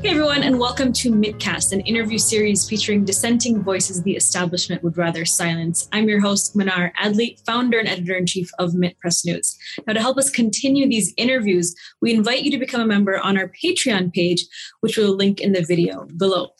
Hey 0.00 0.10
everyone, 0.10 0.44
and 0.44 0.60
welcome 0.60 0.92
to 0.92 1.10
MintCast, 1.10 1.72
an 1.72 1.80
interview 1.80 2.18
series 2.18 2.68
featuring 2.68 3.04
dissenting 3.04 3.64
voices 3.64 4.00
the 4.00 4.14
establishment 4.14 4.84
would 4.84 4.96
rather 4.96 5.24
silence. 5.24 5.88
I'm 5.90 6.08
your 6.08 6.20
host, 6.20 6.56
Mnar 6.56 6.92
Adley, 6.94 7.44
founder 7.44 7.80
and 7.80 7.88
editor 7.88 8.14
in 8.14 8.24
chief 8.24 8.48
of 8.60 8.74
MintPress 8.74 9.26
News. 9.26 9.58
Now, 9.88 9.94
to 9.94 10.00
help 10.00 10.16
us 10.16 10.30
continue 10.30 10.88
these 10.88 11.12
interviews, 11.16 11.74
we 12.00 12.14
invite 12.14 12.42
you 12.42 12.52
to 12.52 12.58
become 12.58 12.80
a 12.80 12.86
member 12.86 13.18
on 13.18 13.36
our 13.36 13.48
Patreon 13.48 14.12
page, 14.12 14.46
which 14.82 14.96
we'll 14.96 15.16
link 15.16 15.40
in 15.40 15.50
the 15.50 15.64
video 15.64 16.06
below. 16.16 16.50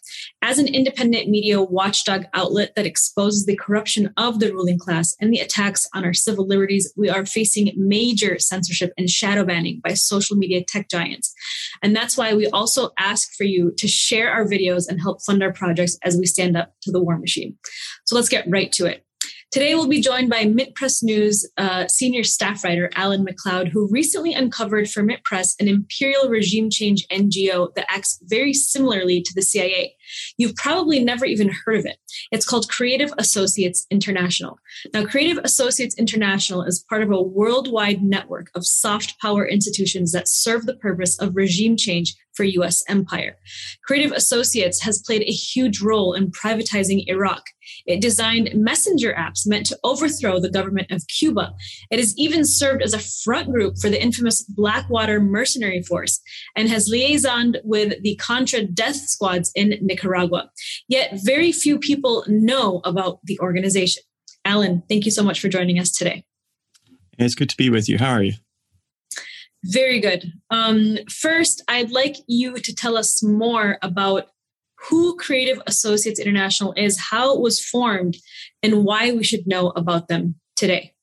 As 0.43 0.59
an 0.59 0.67
independent 0.67 1.29
media 1.29 1.63
watchdog 1.63 2.25
outlet 2.35 2.75
that 2.75 2.87
exposes 2.87 3.47
the 3.47 3.57
corruption 3.57 4.13
of 4.17 4.41
the 4.41 4.53
ruling 4.53 4.79
class 4.79 5.15
and 5.21 5.33
the 5.33 5.41
attacks 5.41 5.87
on 5.95 6.05
our 6.05 6.15
civil 6.15 6.47
liberties, 6.47 6.93
we 6.97 7.09
are 7.09 7.27
facing 7.27 7.73
major 7.77 8.39
censorship 8.39 8.93
and 8.97 9.11
shadow 9.11 9.45
banning 9.45 9.81
by 9.85 9.95
social 9.95 10.37
media 10.37 10.65
tech 10.65 10.89
giants. 10.89 11.35
And 11.83 11.95
that's 11.95 12.17
why 12.17 12.35
we 12.35 12.49
also 12.49 12.91
ask 12.99 13.31
for 13.37 13.45
you 13.45 13.73
to 13.79 13.89
share 13.89 14.31
our 14.31 14.45
videos 14.45 14.89
and 14.89 15.01
help 15.01 15.23
fund 15.25 15.43
our 15.43 15.53
projects 15.53 15.99
as 16.05 16.17
we 16.17 16.27
stand 16.27 16.57
up 16.57 16.73
to 16.83 16.93
the 16.93 17.03
war 17.03 17.19
machine. 17.19 17.57
So 18.05 18.17
let's 18.17 18.29
get 18.29 18.49
right 18.49 18.73
to 18.73 18.87
it. 18.87 19.05
Today, 19.51 19.75
we'll 19.75 19.89
be 19.89 20.03
joined 20.03 20.29
by 20.29 20.45
MintPress 20.45 21.03
News 21.03 21.51
uh, 21.57 21.89
senior 21.89 22.23
staff 22.23 22.63
writer 22.63 22.91
Alan 22.95 23.25
MacLeod, 23.25 23.69
who 23.69 23.89
recently 23.91 24.35
uncovered 24.35 24.91
for 24.91 25.03
MintPress 25.03 25.55
an 25.59 25.69
imperial 25.69 26.29
regime 26.29 26.69
change 26.69 27.07
NGO 27.11 27.75
that 27.75 27.87
acts 27.89 28.19
very 28.25 28.53
similarly 28.53 29.23
to 29.23 29.33
the 29.35 29.41
CIA. 29.41 29.95
You've 30.37 30.57
probably 30.57 31.03
never 31.03 31.25
even 31.25 31.51
heard 31.65 31.77
of 31.77 31.87
it. 31.87 31.99
It's 32.31 32.47
called 32.47 32.69
Creative 32.69 33.13
Associates 33.19 33.87
International. 33.91 34.59
Now, 34.93 35.05
Creative 35.05 35.43
Associates 35.45 35.97
International 35.99 36.63
is 36.63 36.85
part 36.89 37.03
of 37.03 37.11
a 37.11 37.23
worldwide 37.23 38.03
network 38.03 38.51
of 38.55 38.67
soft 38.67 39.21
power 39.21 39.47
institutions 39.47 40.13
that 40.13 40.29
serve 40.29 40.67
the 40.67 40.77
purpose 40.77 41.19
of 41.19 41.37
regime 41.37 41.77
change 41.77 42.15
for 42.39 42.45
US 42.45 42.85
empire. 42.89 43.37
Creative 43.85 44.13
Associates 44.13 44.81
has 44.83 45.03
played 45.05 45.23
a 45.23 45.33
huge 45.33 45.81
role 45.83 46.15
in 46.15 46.31
privatizing 46.31 47.05
Iraq. 47.09 47.43
It 47.85 48.01
designed 48.01 48.55
messenger 48.55 49.13
apps 49.13 49.47
meant 49.47 49.67
to 49.67 49.79
overthrow 49.83 50.39
the 50.41 50.49
government 50.49 50.91
of 50.93 51.07
Cuba. 51.09 51.53
It 51.91 51.99
has 51.99 52.15
even 52.17 52.45
served 52.45 52.81
as 52.83 52.95
a 52.95 52.99
front 53.25 53.51
group 53.51 53.77
for 53.79 53.91
the 53.91 54.01
infamous 54.01 54.43
Blackwater 54.45 55.21
mercenary 55.21 55.83
force 55.83 56.21
and 56.57 56.69
has 56.69 56.89
liaisoned 56.89 57.57
with 57.65 58.01
the 58.03 58.15
Contra 58.17 58.63
death 58.63 58.97
squads 58.97 59.51
in 59.57 59.71
Nicaragua. 59.83 59.98
Yet 60.89 61.19
very 61.25 61.53
few 61.53 61.79
people 61.79 62.25
know 62.27 62.81
about 62.85 63.21
the 63.25 63.39
organization. 63.41 64.03
Alan, 64.45 64.83
thank 64.89 65.05
you 65.05 65.11
so 65.11 65.23
much 65.23 65.41
for 65.41 65.49
joining 65.49 65.79
us 65.79 65.91
today. 65.91 66.25
It's 67.19 67.35
good 67.35 67.51
to 67.51 67.57
be 67.57 67.71
with 67.71 67.89
you. 67.89 67.99
How 67.99 68.13
are 68.13 68.23
you? 68.23 68.35
Very 69.65 70.01
good. 70.01 70.33
Um, 70.51 70.99
first, 71.11 71.63
I'd 71.69 71.91
like 71.91 72.17
you 72.29 72.55
to 72.59 72.75
tell 72.75 72.97
us 72.97 73.23
more 73.23 73.79
about 73.83 74.29
who 74.89 75.17
Creative 75.17 75.61
Associates 75.67 76.21
International 76.21 76.73
is, 76.77 76.99
how 77.11 77.35
it 77.35 77.41
was 77.41 77.63
formed, 77.63 78.17
and 78.63 78.85
why 78.85 79.11
we 79.11 79.25
should 79.25 79.47
know 79.47 79.71
about 79.71 80.07
them 80.09 80.37
today. 80.55 80.95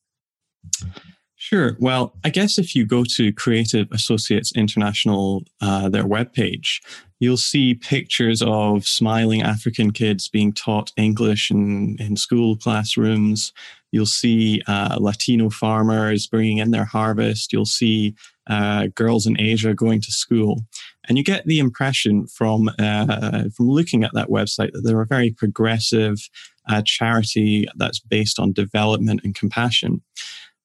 Sure. 1.48 1.76
Well, 1.78 2.12
I 2.24 2.30
guess 2.30 2.58
if 2.58 2.74
you 2.74 2.84
go 2.84 3.04
to 3.14 3.32
Creative 3.32 3.86
Associates 3.92 4.50
International, 4.56 5.44
uh, 5.60 5.88
their 5.88 6.02
webpage, 6.02 6.80
you'll 7.20 7.36
see 7.36 7.72
pictures 7.72 8.42
of 8.42 8.84
smiling 8.84 9.42
African 9.42 9.92
kids 9.92 10.26
being 10.28 10.52
taught 10.52 10.90
English 10.96 11.52
in, 11.52 11.98
in 12.00 12.16
school 12.16 12.56
classrooms. 12.56 13.52
You'll 13.92 14.06
see 14.06 14.60
uh, 14.66 14.96
Latino 14.98 15.48
farmers 15.48 16.26
bringing 16.26 16.58
in 16.58 16.72
their 16.72 16.84
harvest. 16.84 17.52
You'll 17.52 17.64
see 17.64 18.16
uh, 18.48 18.88
girls 18.96 19.24
in 19.24 19.40
Asia 19.40 19.72
going 19.72 20.00
to 20.00 20.10
school, 20.10 20.62
and 21.08 21.16
you 21.16 21.22
get 21.22 21.46
the 21.46 21.60
impression 21.60 22.26
from 22.26 22.68
uh, 22.76 23.44
from 23.54 23.68
looking 23.68 24.02
at 24.02 24.14
that 24.14 24.30
website 24.30 24.72
that 24.72 24.80
they're 24.82 25.00
a 25.00 25.06
very 25.06 25.30
progressive 25.30 26.28
uh, 26.68 26.82
charity 26.84 27.68
that's 27.76 28.00
based 28.00 28.40
on 28.40 28.52
development 28.52 29.20
and 29.22 29.36
compassion. 29.36 30.02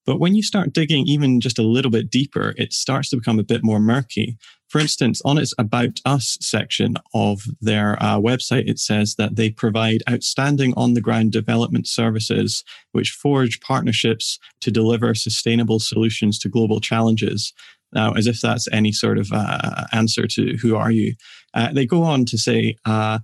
But 0.06 0.19
when 0.19 0.35
you 0.35 0.44
start 0.44 0.73
digging 0.73 1.06
even 1.07 1.39
just 1.39 1.59
a 1.59 1.63
little 1.63 1.91
bit 1.91 2.09
deeper, 2.09 2.53
it 2.57 2.73
starts 2.73 3.09
to 3.09 3.17
become 3.17 3.39
a 3.39 3.44
bit 3.44 3.63
more 3.63 3.79
murky. 3.79 4.38
For 4.67 4.79
instance, 4.79 5.22
on 5.25 5.38
its 5.38 5.53
About 5.57 6.00
Us 6.06 6.38
section 6.39 6.95
of 7.13 7.44
their 7.59 8.01
uh, 8.01 8.17
website, 8.19 8.69
it 8.69 8.79
says 8.79 9.16
that 9.16 9.35
they 9.35 9.50
provide 9.50 10.01
outstanding 10.09 10.73
on 10.78 10.94
the 10.94 11.01
ground 11.01 11.34
development 11.34 11.88
services 11.88 12.63
which 12.94 13.12
forge 13.12 13.59
partnerships 13.59 14.39
to 14.62 14.72
deliver 14.72 15.13
sustainable 15.13 15.79
solutions 15.79 16.39
to 16.39 16.50
global 16.50 16.79
challenges. 16.79 17.53
Now, 17.94 18.13
as 18.13 18.28
if 18.28 18.39
that's 18.39 18.69
any 18.72 18.94
sort 18.94 19.18
of 19.18 19.29
uh, 19.33 19.85
answer 19.91 20.25
to 20.25 20.56
who 20.62 20.78
are 20.78 20.91
you, 20.91 21.16
uh, 21.53 21.73
they 21.73 21.85
go 21.85 22.03
on 22.03 22.23
to 22.25 22.38
say, 22.38 22.78
uh, 22.85 23.19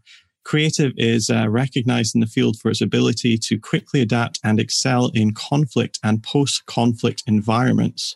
Creative 0.48 0.94
is 0.96 1.30
uh, 1.30 1.50
recognized 1.50 2.16
in 2.16 2.22
the 2.22 2.26
field 2.26 2.58
for 2.58 2.72
its 2.72 2.80
ability 2.80 3.38
to 3.38 3.60
quickly 3.60 4.00
adapt 4.00 4.40
and 4.46 4.62
excel 4.62 5.12
in 5.14 5.34
conflict 5.34 6.00
and 6.06 6.24
post 6.24 6.66
conflict 6.68 7.22
environments. 7.28 8.16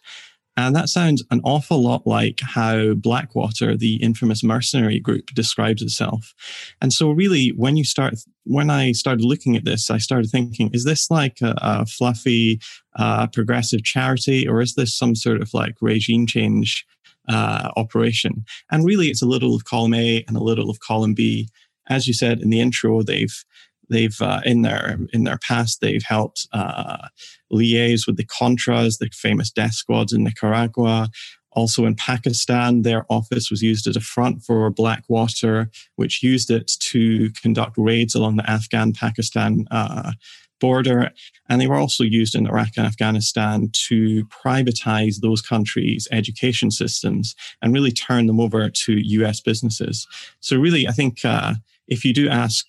And 0.56 0.74
that 0.74 0.88
sounds 0.88 1.26
an 1.30 1.42
awful 1.44 1.84
lot 1.84 2.08
like 2.08 2.40
how 2.42 2.94
Blackwater, 2.94 3.76
the 3.76 3.96
infamous 3.96 4.46
mercenary 4.46 4.98
group, 4.98 5.32
describes 5.32 5.82
itself. 5.82 6.34
And 6.82 6.94
so, 6.94 7.12
really, 7.12 7.50
when 7.50 7.76
you 7.76 7.84
start, 7.84 8.14
when 8.46 8.70
I 8.70 8.94
started 8.94 9.26
looking 9.26 9.58
at 9.58 9.66
this, 9.66 9.92
I 9.92 9.98
started 9.98 10.30
thinking, 10.32 10.70
is 10.72 10.86
this 10.86 11.12
like 11.12 11.42
a, 11.42 11.54
a 11.58 11.86
fluffy, 11.86 12.62
uh, 12.96 13.28
progressive 13.28 13.84
charity, 13.84 14.48
or 14.48 14.62
is 14.62 14.76
this 14.76 14.98
some 14.98 15.16
sort 15.16 15.42
of 15.42 15.54
like 15.54 15.76
regime 15.82 16.28
change 16.28 16.86
uh, 17.28 17.72
operation? 17.76 18.46
And 18.72 18.86
really, 18.86 19.08
it's 19.08 19.22
a 19.22 19.28
little 19.28 19.54
of 19.54 19.66
column 19.66 19.96
A 19.96 20.24
and 20.30 20.38
a 20.38 20.44
little 20.44 20.70
of 20.70 20.80
column 20.80 21.14
B 21.14 21.50
as 21.92 22.08
you 22.08 22.14
said 22.14 22.40
in 22.40 22.50
the 22.50 22.62
intro, 22.62 23.04
they've 23.04 23.44
they've 23.90 24.20
uh, 24.22 24.42
in 24.46 24.62
their 24.62 24.98
in 25.14 25.26
their 25.26 25.38
past 25.38 25.82
they've 25.82 26.04
helped 26.04 26.48
uh, 26.54 27.08
liaise 27.52 28.08
with 28.08 28.18
the 28.18 28.26
Contras, 28.26 28.98
the 28.98 29.10
famous 29.14 29.52
death 29.52 29.74
squads 29.74 30.14
in 30.14 30.24
Nicaragua. 30.24 31.10
Also 31.54 31.86
in 31.86 31.96
Pakistan, 31.96 32.84
their 32.84 33.06
office 33.10 33.52
was 33.52 33.62
used 33.62 33.86
as 33.86 33.98
a 33.98 34.02
front 34.02 34.42
for 34.42 34.70
Blackwater, 34.70 35.70
which 35.98 36.24
used 36.24 36.50
it 36.50 36.72
to 36.80 37.30
conduct 37.42 37.74
raids 37.78 38.16
along 38.16 38.38
the 38.38 38.50
Afghan-Pakistan 38.50 39.66
uh, 39.70 40.14
border. 40.62 41.12
And 41.50 41.60
they 41.60 41.68
were 41.68 41.76
also 41.76 42.06
used 42.06 42.36
in 42.36 42.48
Iraq 42.48 42.70
and 42.78 42.86
Afghanistan 42.86 43.70
to 43.90 44.24
privatize 44.28 45.20
those 45.20 45.42
countries' 45.42 46.08
education 46.10 46.72
systems 46.72 47.36
and 47.62 47.74
really 47.74 47.92
turn 47.92 48.28
them 48.28 48.40
over 48.40 48.70
to 48.70 48.94
US 48.94 49.42
businesses. 49.42 50.08
So, 50.40 50.58
really, 50.58 50.88
I 50.88 50.92
think 50.92 51.26
uh, 51.26 51.56
if 51.88 52.06
you 52.06 52.14
do 52.14 52.30
ask, 52.30 52.68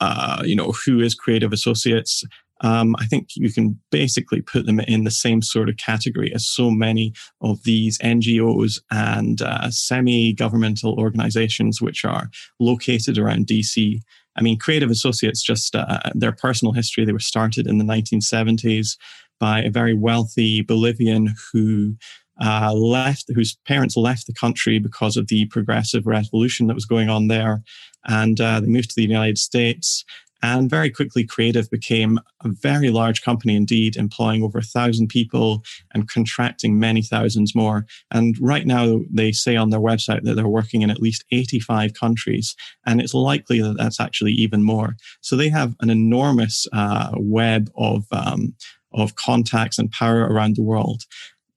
uh, 0.00 0.42
you 0.44 0.56
know, 0.56 0.72
who 0.84 1.00
is 1.00 1.14
Creative 1.14 1.52
Associates, 1.52 2.24
um, 2.60 2.94
I 2.98 3.06
think 3.06 3.28
you 3.36 3.52
can 3.52 3.78
basically 3.90 4.40
put 4.40 4.66
them 4.66 4.80
in 4.80 5.04
the 5.04 5.10
same 5.10 5.42
sort 5.42 5.68
of 5.68 5.76
category 5.76 6.32
as 6.34 6.46
so 6.46 6.70
many 6.70 7.12
of 7.40 7.62
these 7.64 7.98
NGOs 7.98 8.80
and 8.90 9.42
uh, 9.42 9.70
semi 9.70 10.32
governmental 10.32 10.94
organizations 10.98 11.82
which 11.82 12.04
are 12.04 12.30
located 12.60 13.18
around 13.18 13.46
DC. 13.46 14.00
I 14.36 14.42
mean, 14.42 14.58
Creative 14.58 14.90
Associates, 14.90 15.42
just 15.42 15.76
uh, 15.76 15.98
their 16.14 16.32
personal 16.32 16.72
history, 16.72 17.04
they 17.04 17.12
were 17.12 17.18
started 17.18 17.66
in 17.66 17.78
the 17.78 17.84
1970s 17.84 18.96
by 19.38 19.62
a 19.62 19.70
very 19.70 19.94
wealthy 19.94 20.62
Bolivian 20.62 21.34
who 21.52 21.96
uh, 22.42 22.72
left, 22.72 23.30
whose 23.34 23.56
parents 23.66 23.96
left 23.96 24.26
the 24.26 24.34
country 24.34 24.78
because 24.78 25.16
of 25.16 25.28
the 25.28 25.46
progressive 25.46 26.06
revolution 26.06 26.66
that 26.66 26.74
was 26.74 26.86
going 26.86 27.08
on 27.08 27.28
there. 27.28 27.62
And 28.06 28.40
uh, 28.40 28.60
they 28.60 28.66
moved 28.66 28.90
to 28.90 28.96
the 28.96 29.02
United 29.02 29.38
States. 29.38 30.04
And 30.42 30.68
very 30.68 30.90
quickly, 30.90 31.24
Creative 31.24 31.70
became 31.70 32.20
a 32.44 32.50
very 32.50 32.90
large 32.90 33.22
company 33.22 33.56
indeed, 33.56 33.96
employing 33.96 34.42
over 34.42 34.58
a 34.58 34.62
thousand 34.62 35.08
people 35.08 35.64
and 35.94 36.06
contracting 36.06 36.78
many 36.78 37.00
thousands 37.00 37.54
more. 37.54 37.86
And 38.10 38.36
right 38.38 38.66
now, 38.66 39.00
they 39.10 39.32
say 39.32 39.56
on 39.56 39.70
their 39.70 39.80
website 39.80 40.22
that 40.24 40.34
they're 40.34 40.46
working 40.46 40.82
in 40.82 40.90
at 40.90 41.00
least 41.00 41.24
85 41.32 41.94
countries. 41.94 42.54
And 42.84 43.00
it's 43.00 43.14
likely 43.14 43.62
that 43.62 43.78
that's 43.78 43.98
actually 43.98 44.32
even 44.32 44.62
more. 44.62 44.96
So 45.22 45.34
they 45.34 45.48
have 45.48 45.76
an 45.80 45.88
enormous 45.88 46.66
uh, 46.74 47.12
web 47.16 47.70
of, 47.74 48.04
um, 48.12 48.54
of 48.92 49.14
contacts 49.14 49.78
and 49.78 49.90
power 49.92 50.24
around 50.26 50.56
the 50.56 50.62
world 50.62 51.04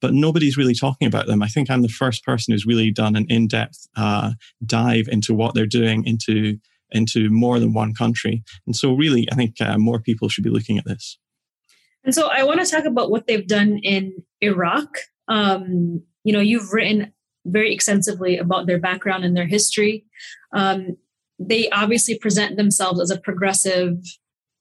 but 0.01 0.13
nobody's 0.13 0.57
really 0.57 0.75
talking 0.75 1.07
about 1.07 1.27
them. 1.27 1.41
I 1.41 1.47
think 1.47 1.69
I'm 1.69 1.81
the 1.81 1.89
first 1.89 2.23
person 2.23 2.53
who's 2.53 2.65
really 2.65 2.91
done 2.91 3.15
an 3.15 3.25
in-depth 3.29 3.88
uh, 3.95 4.31
dive 4.65 5.07
into 5.07 5.33
what 5.33 5.53
they're 5.53 5.65
doing 5.65 6.05
into 6.05 6.57
into 6.91 7.29
more 7.29 7.59
than 7.59 7.73
one 7.73 7.94
country. 7.94 8.44
And 8.65 8.75
so, 8.75 8.94
really, 8.94 9.27
I 9.31 9.35
think 9.35 9.59
uh, 9.59 9.77
more 9.77 9.99
people 9.99 10.29
should 10.29 10.44
be 10.44 10.49
looking 10.49 10.77
at 10.77 10.85
this. 10.85 11.17
And 12.03 12.13
so, 12.13 12.29
I 12.31 12.44
want 12.44 12.65
to 12.65 12.71
talk 12.71 12.85
about 12.85 13.11
what 13.11 13.27
they've 13.27 13.47
done 13.47 13.79
in 13.83 14.23
Iraq. 14.41 14.97
Um, 15.27 16.03
you 16.23 16.33
know, 16.33 16.39
you've 16.39 16.71
written 16.71 17.11
very 17.45 17.73
extensively 17.73 18.38
about 18.38 18.67
their 18.67 18.79
background 18.79 19.23
and 19.23 19.35
their 19.35 19.47
history. 19.47 20.05
Um, 20.53 20.97
they 21.39 21.69
obviously 21.69 22.17
present 22.17 22.57
themselves 22.57 22.99
as 22.99 23.11
a 23.11 23.19
progressive, 23.19 23.97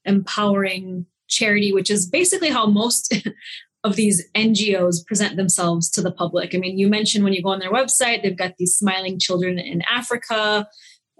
empowering 0.04 1.06
charity, 1.28 1.72
which 1.72 1.90
is 1.90 2.08
basically 2.08 2.50
how 2.50 2.66
most 2.66 3.14
of 3.86 3.96
these 3.96 4.28
NGOs 4.34 5.06
present 5.06 5.36
themselves 5.36 5.88
to 5.90 6.02
the 6.02 6.10
public. 6.10 6.54
I 6.54 6.58
mean, 6.58 6.78
you 6.78 6.88
mentioned 6.88 7.24
when 7.24 7.32
you 7.32 7.42
go 7.42 7.50
on 7.50 7.60
their 7.60 7.72
website, 7.72 8.22
they've 8.22 8.36
got 8.36 8.56
these 8.58 8.74
smiling 8.74 9.18
children 9.18 9.58
in 9.58 9.82
Africa, 9.88 10.66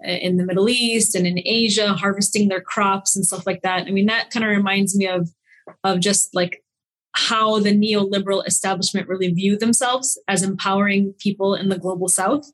uh, 0.05 0.11
in 0.11 0.37
the 0.37 0.45
Middle 0.45 0.69
East, 0.69 1.15
and 1.15 1.25
in 1.25 1.39
Asia, 1.45 1.93
harvesting 1.93 2.49
their 2.49 2.61
crops 2.61 3.15
and 3.15 3.25
stuff 3.25 3.47
like 3.47 3.61
that. 3.63 3.87
I 3.87 3.91
mean, 3.91 4.07
that 4.07 4.29
kind 4.29 4.43
of 4.43 4.51
reminds 4.51 4.95
me 4.95 5.07
of 5.07 5.29
of 5.83 5.99
just 5.99 6.35
like 6.35 6.61
how 7.13 7.59
the 7.59 7.71
neoliberal 7.71 8.45
establishment 8.45 9.07
really 9.07 9.29
view 9.29 9.57
themselves 9.57 10.19
as 10.27 10.43
empowering 10.43 11.13
people 11.17 11.55
in 11.55 11.69
the 11.69 11.79
global 11.79 12.07
south. 12.07 12.45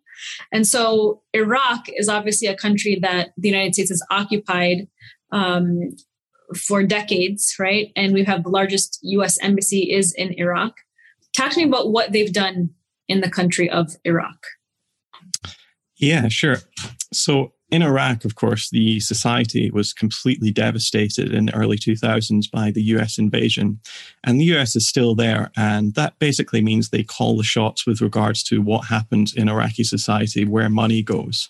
And 0.54 0.66
so 0.66 1.22
Iraq 1.34 1.86
is 1.90 2.08
obviously 2.08 2.48
a 2.48 2.56
country 2.56 2.98
that 3.02 3.32
the 3.38 3.50
United 3.50 3.74
States 3.74 3.90
has 3.90 4.02
occupied 4.10 4.88
um, 5.32 5.90
for 6.56 6.84
decades, 6.84 7.56
right? 7.60 7.92
And 7.96 8.14
we 8.14 8.24
have 8.24 8.44
the 8.44 8.50
largest 8.50 9.00
US 9.02 9.38
embassy 9.42 9.92
is 9.92 10.14
in 10.14 10.34
Iraq. 10.40 10.74
Talk 11.36 11.52
to 11.52 11.58
me 11.58 11.66
about 11.66 11.92
what 11.92 12.12
they've 12.12 12.34
done 12.34 12.70
in 13.08 13.22
the 13.22 13.30
country 13.30 13.70
of 13.70 13.96
Iraq. 14.04 14.38
Yeah, 15.98 16.28
sure. 16.28 16.58
So 17.12 17.54
in 17.74 17.82
Iraq, 17.82 18.24
of 18.24 18.36
course, 18.36 18.70
the 18.70 19.00
society 19.00 19.72
was 19.72 19.94
completely 19.94 20.52
devastated 20.52 21.34
in 21.34 21.48
the 21.48 21.56
early 21.56 21.78
2000s 21.78 22.52
by 22.52 22.70
the 22.70 22.84
US 22.84 23.18
invasion. 23.18 23.80
And 24.24 24.40
the 24.40 24.46
US 24.56 24.76
is 24.76 24.88
still 24.88 25.16
there. 25.16 25.52
And 25.58 25.96
that 25.96 26.20
basically 26.20 26.62
means 26.62 26.90
they 26.90 27.04
call 27.04 27.36
the 27.36 27.44
shots 27.44 27.88
with 27.88 28.00
regards 28.00 28.44
to 28.44 28.62
what 28.62 28.86
happens 28.86 29.34
in 29.34 29.50
Iraqi 29.50 29.84
society, 29.84 30.46
where 30.46 30.70
money 30.70 31.02
goes. 31.02 31.50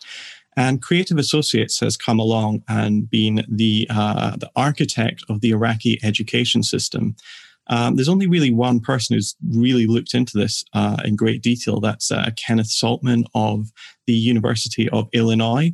And 0.55 0.81
Creative 0.81 1.17
Associates 1.17 1.79
has 1.79 1.97
come 1.97 2.19
along 2.19 2.63
and 2.67 3.09
been 3.09 3.45
the, 3.49 3.87
uh, 3.89 4.35
the 4.37 4.51
architect 4.55 5.23
of 5.29 5.41
the 5.41 5.51
Iraqi 5.51 5.99
education 6.03 6.63
system. 6.63 7.15
Um, 7.67 7.95
there's 7.95 8.09
only 8.09 8.27
really 8.27 8.51
one 8.51 8.79
person 8.79 9.15
who's 9.15 9.35
really 9.49 9.87
looked 9.87 10.13
into 10.13 10.37
this 10.37 10.65
uh, 10.73 10.97
in 11.05 11.15
great 11.15 11.41
detail. 11.41 11.79
That's 11.79 12.11
uh, 12.11 12.29
Kenneth 12.35 12.69
Saltman 12.69 13.23
of 13.33 13.71
the 14.05 14.13
University 14.13 14.89
of 14.89 15.07
Illinois. 15.13 15.73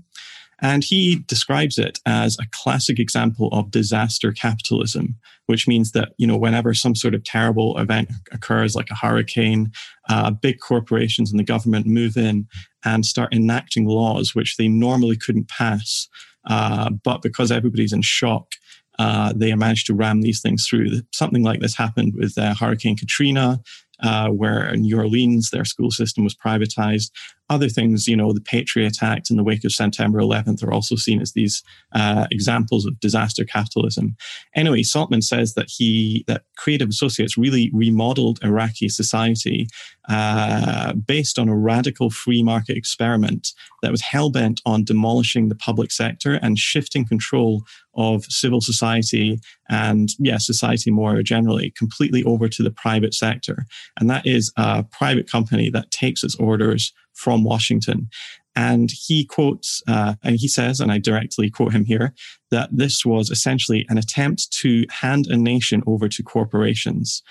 And 0.62 0.84
he 0.84 1.20
describes 1.28 1.78
it 1.78 2.00
as 2.06 2.38
a 2.40 2.48
classic 2.52 3.00
example 3.00 3.50
of 3.52 3.72
disaster 3.72 4.32
capitalism, 4.32 5.16
which 5.46 5.68
means 5.68 5.92
that, 5.94 6.10
you 6.18 6.28
know, 6.28 6.38
whenever 6.38 6.74
some 6.74 6.96
sort 6.96 7.16
of 7.16 7.24
terrible 7.24 7.78
event 7.78 8.10
occurs, 8.32 8.76
like 8.76 8.90
a 8.92 8.96
hurricane, 8.96 9.72
uh, 10.10 10.32
big 10.32 10.60
corporations 10.60 11.32
and 11.32 11.40
the 11.40 11.44
government 11.46 11.86
move 11.86 12.18
in 12.18 12.48
and 12.84 13.06
start 13.06 13.34
enacting 13.34 13.86
laws 13.86 14.36
which 14.36 14.58
they 14.58 14.68
normally 14.68 15.18
couldn't 15.18 15.48
pass. 15.48 16.08
Uh, 16.46 16.90
but 17.04 17.22
because 17.22 17.52
everybody's 17.52 17.94
in 17.94 18.02
shock, 18.02 18.54
uh, 18.98 19.32
they 19.34 19.54
managed 19.56 19.88
to 19.88 19.94
ram 19.94 20.22
these 20.22 20.42
things 20.42 20.68
through. 20.68 20.90
Something 21.14 21.44
like 21.44 21.62
this 21.62 21.76
happened 21.76 22.16
with 22.18 22.38
uh, 22.38 22.54
Hurricane 22.54 22.98
Katrina 22.98 23.62
uh, 24.02 24.30
where 24.30 24.68
in 24.74 24.82
New 24.82 24.98
Orleans 24.98 25.50
their 25.50 25.66
school 25.66 25.92
system 25.92 26.24
was 26.24 26.36
privatized. 26.36 27.12
Other 27.50 27.70
things, 27.70 28.08
you 28.08 28.16
know, 28.16 28.32
the 28.32 28.42
Patriot 28.42 29.02
Act 29.02 29.30
in 29.30 29.38
the 29.38 29.44
wake 29.44 29.64
of 29.64 29.72
September 29.72 30.20
11th 30.20 30.64
are 30.64 30.72
also 30.72 30.96
seen 30.96 31.22
as 31.22 31.34
these 31.34 31.64
uh, 31.94 32.28
examples 32.32 32.86
of 32.86 33.00
disaster 33.00 33.44
capitalism. 33.44 34.16
Anyway, 34.56 34.84
Saltman 34.84 35.24
says 35.24 35.56
that 35.56 35.70
he 35.70 36.24
that 36.28 36.44
Creative 36.58 36.90
Associates 36.90 37.38
really 37.38 37.72
remodeled 37.74 38.40
Iraqi 38.44 38.90
society 38.90 39.68
uh, 40.10 40.94
based 40.94 41.40
on 41.40 41.50
a 41.50 41.58
radical 41.58 42.10
free 42.10 42.44
market 42.44 42.78
experiment 42.78 43.50
that 43.82 43.92
was 43.92 44.02
hell 44.02 44.30
bent 44.30 44.62
on 44.66 44.84
demolishing 44.84 45.50
the 45.50 45.56
public 45.56 45.92
sector 45.92 46.36
and 46.42 46.58
shifting 46.58 47.06
control 47.06 47.64
of 47.96 48.24
civil 48.26 48.62
society 48.62 49.40
and 49.70 50.10
yeah, 50.20 50.38
society 50.38 50.90
more 50.90 51.22
generally 51.22 51.72
completely 51.72 52.24
over 52.24 52.48
to 52.48 52.64
the 52.64 52.72
private 52.72 53.14
sector. 53.14 53.66
And 54.00 54.10
that 54.10 54.26
is 54.26 54.52
a 54.58 54.84
private 54.84 55.30
company 55.30 55.70
that 55.70 55.92
takes 55.92 56.24
its 56.24 56.36
orders 56.36 56.94
from 57.20 57.44
Washington. 57.44 58.10
And 58.56 58.90
he 58.92 59.26
quotes, 59.26 59.84
uh, 59.88 60.16
and 60.24 60.38
he 60.38 60.48
says, 60.48 60.80
and 60.80 60.92
I 60.92 60.98
directly 60.98 61.50
quote 61.50 61.74
him 61.74 61.86
here, 61.86 62.14
that 62.50 62.70
this 62.72 63.06
was 63.06 63.30
essentially 63.30 63.86
an 63.90 63.98
attempt 63.98 64.52
to 64.62 64.86
hand 64.90 65.28
a 65.28 65.38
nation 65.38 65.84
over 65.86 66.08
to 66.10 66.24
corporations. 66.24 67.22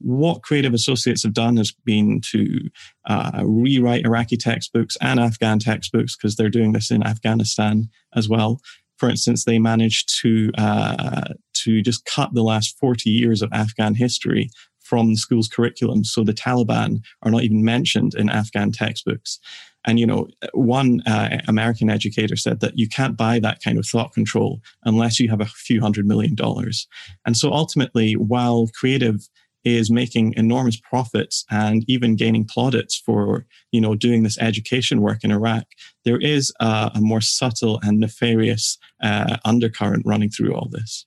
What 0.00 0.42
Creative 0.42 0.72
Associates 0.74 1.24
have 1.24 1.34
done 1.34 1.56
has 1.56 1.72
been 1.84 2.20
to 2.30 2.70
uh, 3.06 3.42
rewrite 3.44 4.04
Iraqi 4.04 4.36
textbooks 4.36 4.96
and 5.00 5.18
Afghan 5.18 5.58
textbooks 5.58 6.16
because 6.16 6.36
they're 6.36 6.48
doing 6.48 6.72
this 6.72 6.90
in 6.90 7.04
Afghanistan 7.04 7.88
as 8.14 8.28
well. 8.28 8.60
For 8.98 9.08
instance, 9.08 9.44
they 9.44 9.58
managed 9.58 10.20
to 10.20 10.50
uh, 10.58 11.34
to 11.64 11.82
just 11.82 12.04
cut 12.04 12.30
the 12.34 12.42
last 12.42 12.78
40 12.78 13.10
years 13.10 13.42
of 13.42 13.50
Afghan 13.52 13.94
history 13.94 14.50
from 14.88 15.10
the 15.10 15.16
school's 15.16 15.48
curriculum. 15.48 16.04
So 16.04 16.24
the 16.24 16.32
Taliban 16.32 17.02
are 17.22 17.30
not 17.30 17.42
even 17.42 17.62
mentioned 17.64 18.14
in 18.14 18.30
Afghan 18.30 18.72
textbooks. 18.72 19.38
And, 19.86 19.98
you 20.00 20.06
know, 20.06 20.28
one 20.52 21.02
uh, 21.06 21.38
American 21.46 21.88
educator 21.88 22.36
said 22.36 22.60
that 22.60 22.78
you 22.78 22.88
can't 22.88 23.16
buy 23.16 23.38
that 23.40 23.62
kind 23.62 23.78
of 23.78 23.86
thought 23.86 24.12
control 24.12 24.60
unless 24.84 25.20
you 25.20 25.28
have 25.30 25.40
a 25.40 25.46
few 25.46 25.80
hundred 25.80 26.06
million 26.06 26.34
dollars. 26.34 26.88
And 27.24 27.36
so 27.36 27.52
ultimately, 27.52 28.14
while 28.14 28.68
creative 28.78 29.28
is 29.64 29.90
making 29.90 30.34
enormous 30.36 30.78
profits 30.80 31.44
and 31.50 31.84
even 31.88 32.16
gaining 32.16 32.44
plaudits 32.44 32.96
for, 32.96 33.46
you 33.72 33.80
know, 33.80 33.94
doing 33.94 34.22
this 34.22 34.38
education 34.38 35.00
work 35.00 35.24
in 35.24 35.30
Iraq, 35.30 35.64
there 36.04 36.18
is 36.18 36.52
a, 36.60 36.90
a 36.94 37.00
more 37.00 37.20
subtle 37.20 37.78
and 37.82 38.00
nefarious 38.00 38.78
uh, 39.02 39.36
undercurrent 39.44 40.04
running 40.06 40.30
through 40.30 40.54
all 40.54 40.68
this. 40.70 41.06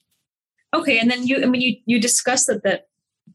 Okay, 0.74 1.00
and 1.00 1.12
then 1.12 1.28
you, 1.28 1.44
I 1.44 1.48
mean, 1.48 1.62
you 1.62 1.75
you 1.86 2.00
discussed 2.00 2.48
that 2.48 2.63
that 2.63 2.88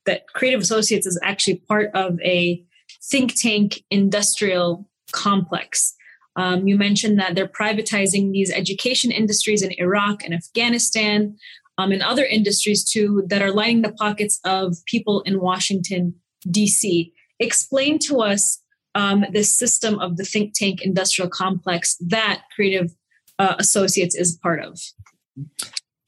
that 0.04 0.28
Creative 0.32 0.60
Associates 0.60 1.06
is 1.06 1.18
actually 1.22 1.56
part 1.68 1.90
of 1.94 2.20
a 2.22 2.62
think 3.02 3.34
tank 3.34 3.82
industrial 3.90 4.88
complex. 5.12 5.94
Um, 6.36 6.68
you 6.68 6.76
mentioned 6.76 7.18
that 7.18 7.34
they're 7.34 7.48
privatizing 7.48 8.32
these 8.32 8.52
education 8.52 9.10
industries 9.10 9.62
in 9.62 9.72
Iraq 9.78 10.22
and 10.22 10.34
Afghanistan, 10.34 11.36
um, 11.78 11.92
and 11.92 12.02
other 12.02 12.24
industries 12.24 12.84
too 12.84 13.24
that 13.28 13.42
are 13.42 13.52
lining 13.52 13.82
the 13.82 13.92
pockets 13.92 14.40
of 14.44 14.76
people 14.86 15.22
in 15.22 15.40
Washington, 15.40 16.14
D.C. 16.50 17.12
Explain 17.38 17.98
to 18.00 18.20
us 18.20 18.62
um, 18.94 19.24
this 19.32 19.54
system 19.54 19.98
of 19.98 20.16
the 20.16 20.24
think 20.24 20.54
tank 20.54 20.80
industrial 20.82 21.28
complex 21.28 21.96
that 22.00 22.42
Creative 22.54 22.94
uh, 23.38 23.56
Associates 23.58 24.14
is 24.14 24.38
part 24.42 24.62
of. 24.62 24.80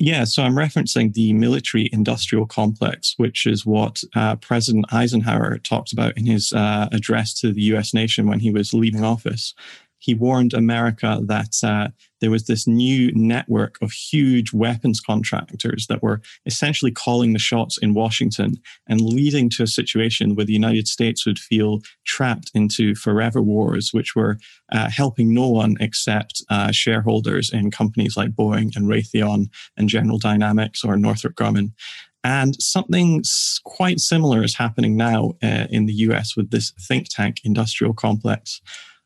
Yeah, 0.00 0.24
so 0.24 0.44
I'm 0.44 0.54
referencing 0.54 1.12
the 1.12 1.32
military 1.32 1.90
industrial 1.92 2.46
complex, 2.46 3.14
which 3.16 3.46
is 3.46 3.66
what 3.66 4.00
uh, 4.14 4.36
President 4.36 4.86
Eisenhower 4.92 5.58
talked 5.58 5.92
about 5.92 6.16
in 6.16 6.24
his 6.24 6.52
uh, 6.52 6.88
address 6.92 7.34
to 7.40 7.52
the 7.52 7.62
US 7.74 7.92
nation 7.92 8.28
when 8.28 8.38
he 8.38 8.52
was 8.52 8.72
leaving 8.72 9.02
office. 9.02 9.54
He 9.98 10.14
warned 10.14 10.54
America 10.54 11.20
that 11.24 11.56
uh, 11.62 11.88
there 12.20 12.30
was 12.30 12.46
this 12.46 12.66
new 12.66 13.12
network 13.14 13.76
of 13.82 13.92
huge 13.92 14.52
weapons 14.52 15.00
contractors 15.00 15.86
that 15.88 16.02
were 16.02 16.20
essentially 16.46 16.90
calling 16.90 17.32
the 17.32 17.38
shots 17.38 17.78
in 17.78 17.94
Washington 17.94 18.54
and 18.88 19.00
leading 19.00 19.50
to 19.50 19.62
a 19.62 19.68
situation 19.68 20.34
where 20.34 20.46
the 20.46 20.52
United 20.52 20.88
States 20.88 21.26
would 21.26 21.38
feel 21.38 21.80
trapped 22.04 22.50
into 22.54 22.94
forever 22.94 23.42
wars, 23.42 23.92
which 23.92 24.14
were 24.14 24.38
uh, 24.72 24.88
helping 24.90 25.34
no 25.34 25.48
one 25.48 25.76
except 25.80 26.42
uh, 26.50 26.70
shareholders 26.72 27.50
in 27.50 27.70
companies 27.70 28.16
like 28.16 28.30
Boeing 28.30 28.74
and 28.76 28.86
Raytheon 28.86 29.48
and 29.76 29.88
General 29.88 30.18
Dynamics 30.18 30.84
or 30.84 30.96
Northrop 30.96 31.34
Grumman. 31.34 31.72
And 32.24 32.60
something 32.60 33.22
quite 33.64 34.00
similar 34.00 34.42
is 34.42 34.56
happening 34.56 34.96
now 34.96 35.34
uh, 35.42 35.66
in 35.70 35.86
the 35.86 35.94
US 35.94 36.36
with 36.36 36.50
this 36.50 36.72
think 36.72 37.08
tank 37.08 37.40
industrial 37.44 37.94
complex. 37.94 38.60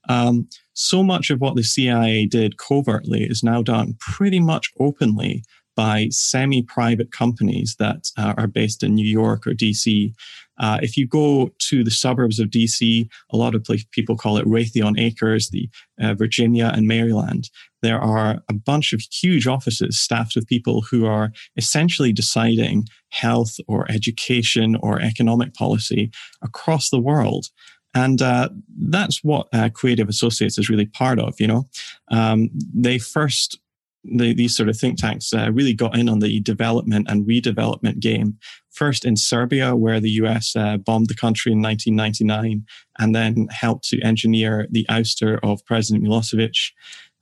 Um, 0.09 0.49
so 0.75 1.02
much 1.02 1.31
of 1.31 1.41
what 1.41 1.57
the 1.57 1.62
CIA 1.62 2.26
did 2.26 2.59
covertly 2.59 3.25
is 3.25 3.43
now 3.43 3.62
done 3.62 3.97
pretty 4.00 4.41
much 4.41 4.71
openly 4.79 5.43
by 5.75 6.09
semi 6.11 6.62
private 6.62 7.12
companies 7.12 7.76
that 7.79 8.11
uh, 8.19 8.35
are 8.37 8.47
based 8.47 8.83
in 8.83 8.95
New 8.95 9.07
York 9.07 9.47
or 9.47 9.52
DC. 9.52 10.12
Uh, 10.59 10.79
if 10.83 10.97
you 10.97 11.07
go 11.07 11.50
to 11.59 11.83
the 11.83 11.91
suburbs 11.91 12.38
of 12.38 12.49
DC, 12.49 13.09
a 13.31 13.37
lot 13.37 13.55
of 13.55 13.67
people 13.91 14.17
call 14.17 14.37
it 14.37 14.47
Raytheon 14.47 15.00
Acres, 15.00 15.49
the 15.49 15.69
uh, 16.00 16.14
Virginia 16.14 16.71
and 16.75 16.87
Maryland. 16.87 17.49
There 17.81 17.99
are 17.99 18.43
a 18.49 18.55
bunch 18.55 18.93
of 18.93 19.00
huge 19.00 19.47
offices 19.47 19.99
staffed 19.99 20.37
with 20.37 20.47
people 20.47 20.83
who 20.83 21.07
are 21.07 21.33
essentially 21.57 22.12
deciding 22.12 22.87
health 23.09 23.57
or 23.67 23.91
education 23.91 24.76
or 24.76 25.00
economic 25.00 25.55
policy 25.55 26.11
across 26.43 26.91
the 26.91 27.00
world. 27.00 27.47
And 27.95 28.23
uh, 28.23 28.49
that's 28.79 29.23
what 29.23 29.49
uh, 29.53 29.69
Creative 29.69 30.09
Associates 30.09 30.59
is 30.59 30.69
really 30.69 30.87
part 30.87 31.19
of. 31.19 31.39
You 31.39 31.47
know, 31.47 31.69
um, 32.11 32.51
they 32.75 32.99
first 32.99 33.59
the, 34.05 34.35
these 34.35 34.57
sort 34.57 34.69
of 34.69 34.77
think 34.77 34.99
tanks 34.99 35.33
uh, 35.33 35.51
really 35.53 35.75
got 35.75 35.97
in 35.97 36.09
on 36.09 36.19
the 36.19 36.41
development 36.41 37.07
and 37.09 37.27
redevelopment 37.27 38.01
game. 38.01 38.39
First 38.71 39.05
in 39.05 39.17
Serbia, 39.17 39.77
where 39.77 40.01
the 40.01 40.11
US 40.11 40.57
uh, 40.57 40.79
bombed 40.79 41.09
the 41.09 41.15
country 41.15 41.53
in 41.53 41.63
1999, 41.63 42.65
and 42.99 43.15
then 43.15 43.49
helped 43.51 43.89
to 43.89 44.01
engineer 44.01 44.67
the 44.71 44.87
ouster 44.91 45.39
of 45.43 45.65
President 45.67 46.05
Milosevic. 46.05 46.73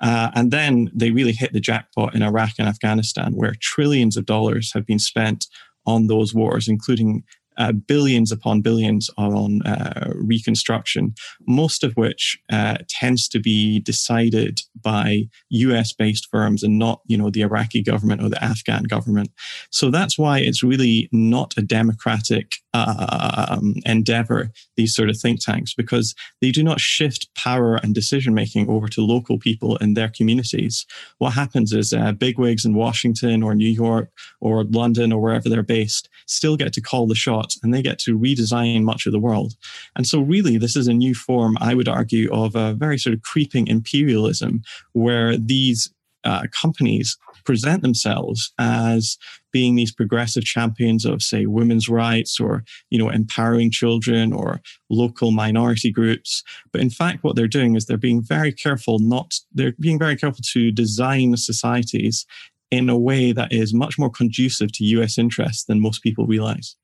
Uh, 0.01 0.31
and 0.35 0.51
then 0.51 0.91
they 0.95 1.11
really 1.11 1.33
hit 1.33 1.53
the 1.53 1.61
jackpot 1.61 2.15
in 2.15 2.23
Iraq 2.23 2.53
and 2.59 2.69
Afghanistan, 2.69 3.33
where 3.35 3.55
trillions 3.61 4.17
of 4.17 4.25
dollars 4.25 4.73
have 4.73 4.87
been 4.87 4.99
spent 4.99 5.47
on 5.87 6.07
those 6.07 6.35
wars, 6.35 6.69
including 6.69 7.25
uh, 7.57 7.73
billions 7.73 8.33
upon 8.33 8.61
billions 8.61 9.11
are 9.19 9.35
on 9.35 9.63
uh, 9.63 10.13
reconstruction, 10.15 11.15
most 11.47 11.85
of 11.85 11.93
which 11.95 12.39
uh, 12.51 12.79
tends 12.89 13.29
to 13.29 13.39
be 13.39 13.81
decided 13.81 14.63
by 14.83 15.29
US 15.51 15.93
based 15.93 16.29
firms 16.31 16.63
and 16.63 16.79
not, 16.79 17.01
you 17.07 17.17
know, 17.17 17.31
the 17.31 17.43
Iraqi 17.43 17.83
government 17.83 18.23
or 18.23 18.29
the 18.29 18.43
Afghan 18.43 18.85
government. 18.85 19.31
So 19.71 19.91
that's 19.91 20.19
why 20.19 20.39
it's 20.39 20.63
really 20.63 21.09
not 21.13 21.55
a 21.57 21.63
democratic 21.63 22.55
um, 22.73 23.75
endeavor, 23.85 24.51
these 24.77 24.95
sort 24.95 25.11
of 25.11 25.19
think 25.19 25.41
tanks, 25.41 25.75
because 25.75 26.15
they 26.41 26.51
do 26.51 26.63
not 26.63 26.81
shift 26.81 27.29
power 27.35 27.77
and 27.77 27.95
decision 27.95 28.33
making 28.33 28.69
over 28.69 28.89
to 28.89 29.01
local 29.05 29.39
people 29.39 29.77
in 29.77 29.95
their 29.95 30.09
communities. 30.09 30.87
What 31.19 31.35
happens 31.35 31.73
is 31.73 31.93
uh, 31.93 32.13
bigwigs 32.13 32.65
in 32.65 32.75
Washington 32.75 33.43
or 33.43 33.55
New 33.55 33.69
York 33.69 34.11
or 34.41 34.65
London 34.65 35.13
or 35.13 35.21
wherever 35.21 35.49
they're 35.49 35.63
based 35.63 36.09
still 36.31 36.57
get 36.57 36.73
to 36.75 36.81
call 36.81 37.07
the 37.07 37.15
shots 37.15 37.59
and 37.63 37.75
they 37.75 37.83
get 37.83 37.99
to 38.01 38.19
redesign 38.19 38.83
much 38.83 39.07
of 39.07 39.13
the 39.13 39.19
world. 39.19 39.55
And 39.97 40.07
so, 40.07 40.21
really, 40.21 40.57
this 40.59 40.77
is 40.77 40.89
a 40.89 40.95
new 40.95 41.15
form, 41.15 41.57
I 41.61 41.75
would 41.75 41.89
argue, 41.89 42.33
of 42.33 42.55
a 42.55 42.75
very 42.75 42.99
sort 42.99 43.15
of 43.15 43.23
creeping 43.23 43.67
imperialism 43.67 44.63
where 44.93 45.37
these 45.37 45.93
uh, 46.25 46.43
companies 46.53 47.17
present 47.45 47.83
themselves 47.83 48.53
as 48.59 49.17
being 49.53 49.75
these 49.75 49.93
progressive 49.93 50.45
champions 50.45 51.05
of 51.05 51.23
say 51.23 51.47
women's 51.47 51.89
rights 51.89 52.39
or 52.39 52.63
you 52.91 52.99
know 52.99 53.09
empowering 53.09 53.71
children 53.71 54.33
or 54.33 54.61
local 54.91 55.31
minority 55.31 55.91
groups 55.91 56.45
but 56.73 56.81
in 56.81 56.91
fact 56.91 57.25
what 57.25 57.37
they're 57.37 57.49
doing 57.49 57.75
is 57.75 57.87
they're 57.87 57.97
being 57.97 58.23
very 58.23 58.53
careful 58.53 58.99
not 58.99 59.33
they're 59.53 59.75
being 59.81 59.99
very 59.99 60.15
careful 60.15 60.43
to 60.45 60.71
design 60.71 61.35
societies 61.37 62.27
in 62.71 62.89
a 62.89 62.99
way 62.99 63.33
that 63.33 63.53
is 63.53 63.75
much 63.75 63.99
more 63.99 64.11
conducive 64.11 64.73
to 64.73 64.85
US 64.85 65.19
interests 65.19 65.65
than 65.65 65.81
most 65.81 66.03
people 66.03 66.27
realize. 66.27 66.77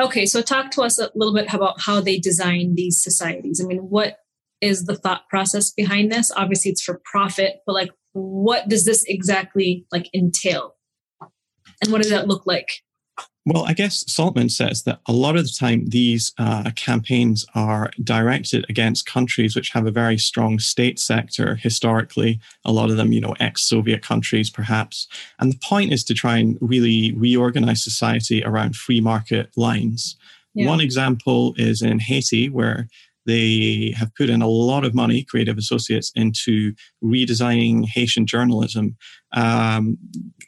Okay, 0.00 0.26
so 0.26 0.42
talk 0.42 0.70
to 0.72 0.82
us 0.82 0.98
a 0.98 1.10
little 1.14 1.34
bit 1.34 1.52
about 1.52 1.80
how 1.80 2.00
they 2.00 2.18
design 2.18 2.74
these 2.76 3.02
societies. 3.02 3.60
I 3.62 3.66
mean, 3.66 3.78
what 3.78 4.18
is 4.60 4.84
the 4.84 4.94
thought 4.94 5.28
process 5.28 5.72
behind 5.72 6.12
this? 6.12 6.30
Obviously, 6.36 6.70
it's 6.70 6.82
for 6.82 7.00
profit, 7.04 7.60
but 7.66 7.72
like, 7.72 7.90
what 8.12 8.68
does 8.68 8.84
this 8.84 9.04
exactly 9.04 9.86
like 9.90 10.08
entail, 10.14 10.74
and 11.82 11.92
what 11.92 12.02
does 12.02 12.10
that 12.10 12.28
look 12.28 12.46
like? 12.46 12.82
Well, 13.46 13.64
I 13.64 13.72
guess 13.72 14.04
Saltman 14.04 14.50
says 14.50 14.82
that 14.82 15.00
a 15.06 15.12
lot 15.12 15.36
of 15.36 15.44
the 15.44 15.56
time 15.58 15.86
these 15.86 16.32
uh, 16.36 16.70
campaigns 16.76 17.46
are 17.54 17.90
directed 18.04 18.66
against 18.68 19.06
countries 19.06 19.56
which 19.56 19.70
have 19.70 19.86
a 19.86 19.90
very 19.90 20.18
strong 20.18 20.58
state 20.58 20.98
sector 20.98 21.54
historically, 21.54 22.40
a 22.66 22.72
lot 22.72 22.90
of 22.90 22.98
them, 22.98 23.10
you 23.10 23.22
know, 23.22 23.34
ex 23.40 23.62
Soviet 23.62 24.02
countries 24.02 24.50
perhaps. 24.50 25.08
And 25.38 25.50
the 25.50 25.58
point 25.62 25.94
is 25.94 26.04
to 26.04 26.14
try 26.14 26.36
and 26.36 26.58
really 26.60 27.12
reorganize 27.12 27.82
society 27.82 28.44
around 28.44 28.76
free 28.76 29.00
market 29.00 29.48
lines. 29.56 30.16
Yeah. 30.52 30.68
One 30.68 30.80
example 30.80 31.54
is 31.56 31.80
in 31.80 32.00
Haiti, 32.00 32.50
where 32.50 32.88
they 33.28 33.92
have 33.94 34.14
put 34.14 34.30
in 34.30 34.40
a 34.40 34.48
lot 34.48 34.86
of 34.86 34.94
money, 34.94 35.22
Creative 35.22 35.58
Associates, 35.58 36.10
into 36.14 36.72
redesigning 37.04 37.86
Haitian 37.86 38.26
journalism, 38.26 38.96
um, 39.34 39.98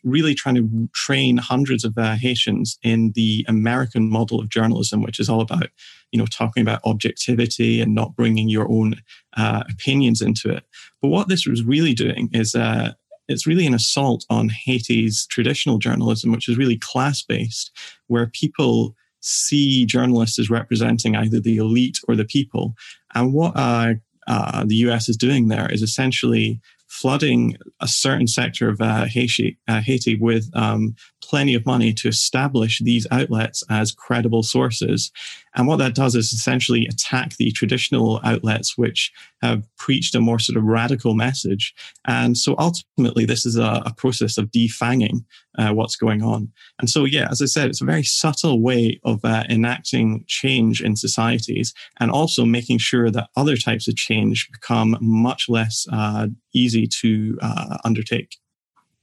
really 0.02 0.34
trying 0.34 0.54
to 0.54 0.88
train 0.94 1.36
hundreds 1.36 1.84
of 1.84 1.92
uh, 1.98 2.14
Haitians 2.14 2.78
in 2.82 3.12
the 3.14 3.44
American 3.46 4.08
model 4.08 4.40
of 4.40 4.48
journalism, 4.48 5.02
which 5.02 5.20
is 5.20 5.28
all 5.28 5.42
about, 5.42 5.68
you 6.10 6.18
know, 6.18 6.24
talking 6.24 6.62
about 6.62 6.80
objectivity 6.86 7.82
and 7.82 7.94
not 7.94 8.16
bringing 8.16 8.48
your 8.48 8.66
own 8.70 8.94
uh, 9.36 9.62
opinions 9.68 10.22
into 10.22 10.48
it. 10.48 10.64
But 11.02 11.08
what 11.08 11.28
this 11.28 11.46
was 11.46 11.62
really 11.62 11.92
doing 11.92 12.30
is 12.32 12.54
uh, 12.54 12.92
it's 13.28 13.46
really 13.46 13.66
an 13.66 13.74
assault 13.74 14.24
on 14.30 14.48
Haiti's 14.48 15.26
traditional 15.26 15.76
journalism, 15.76 16.32
which 16.32 16.48
is 16.48 16.56
really 16.56 16.78
class 16.78 17.22
based, 17.22 17.70
where 18.06 18.28
people 18.28 18.96
see 19.20 19.86
journalists 19.86 20.38
as 20.38 20.50
representing 20.50 21.16
either 21.16 21.40
the 21.40 21.56
elite 21.56 21.98
or 22.08 22.16
the 22.16 22.24
people. 22.24 22.74
And 23.14 23.32
what 23.32 23.52
uh, 23.56 23.94
uh, 24.26 24.64
the 24.64 24.76
US 24.76 25.08
is 25.08 25.16
doing 25.16 25.48
there 25.48 25.70
is 25.70 25.82
essentially 25.82 26.60
flooding 26.90 27.56
a 27.80 27.86
certain 27.86 28.26
sector 28.26 28.68
of 28.68 28.80
uh, 28.80 29.04
Haiti, 29.04 29.56
uh, 29.68 29.80
Haiti 29.80 30.16
with 30.16 30.50
um, 30.54 30.96
plenty 31.22 31.54
of 31.54 31.64
money 31.64 31.92
to 31.94 32.08
establish 32.08 32.80
these 32.80 33.06
outlets 33.12 33.62
as 33.70 33.92
credible 33.92 34.42
sources. 34.42 35.12
And 35.56 35.66
what 35.66 35.76
that 35.76 35.94
does 35.94 36.14
is 36.14 36.32
essentially 36.32 36.86
attack 36.86 37.36
the 37.36 37.50
traditional 37.50 38.20
outlets 38.22 38.78
which 38.78 39.12
have 39.42 39.64
preached 39.76 40.14
a 40.14 40.20
more 40.20 40.38
sort 40.38 40.56
of 40.56 40.64
radical 40.64 41.14
message. 41.14 41.74
And 42.06 42.36
so 42.38 42.54
ultimately, 42.58 43.24
this 43.24 43.44
is 43.44 43.56
a, 43.56 43.82
a 43.84 43.94
process 43.94 44.38
of 44.38 44.50
defanging 44.50 45.24
uh, 45.58 45.72
what's 45.72 45.96
going 45.96 46.22
on. 46.22 46.50
And 46.78 46.88
so, 46.88 47.04
yeah, 47.04 47.28
as 47.30 47.42
I 47.42 47.46
said, 47.46 47.68
it's 47.68 47.80
a 47.80 47.86
very 47.86 48.04
subtle 48.04 48.60
way 48.60 49.00
of 49.04 49.24
uh, 49.24 49.44
enacting 49.48 50.24
change 50.28 50.80
in 50.80 50.94
societies 50.96 51.74
and 51.98 52.10
also 52.10 52.44
making 52.44 52.78
sure 52.78 53.10
that 53.10 53.28
other 53.36 53.56
types 53.56 53.88
of 53.88 53.96
change 53.96 54.48
become 54.52 54.96
much 55.00 55.48
less 55.48 55.86
uh, 55.92 56.28
easy 56.54 56.86
to 57.00 57.38
uh, 57.42 57.78
undertake. 57.84 58.36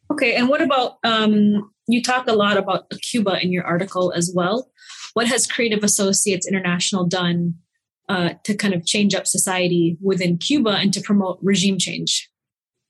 Okay, 0.10 0.36
and 0.36 0.48
what 0.48 0.62
about 0.62 1.00
um, 1.04 1.70
you 1.88 2.02
talk 2.02 2.28
a 2.28 2.34
lot 2.34 2.58
about 2.58 2.90
Cuba 3.02 3.42
in 3.42 3.52
your 3.52 3.66
article 3.66 4.12
as 4.14 4.32
well. 4.34 4.70
What 5.18 5.26
has 5.30 5.48
Creative 5.48 5.84
Associates 5.84 6.46
International 6.46 7.04
done 7.04 7.56
uh, 8.08 8.36
to 8.44 8.54
kind 8.54 8.76
of 8.76 8.86
change 8.86 9.16
up 9.16 9.26
society 9.26 9.98
within 10.00 10.38
Cuba 10.38 10.70
and 10.70 10.94
to 10.94 11.02
promote 11.02 11.40
regime 11.42 11.80
change? 11.80 12.30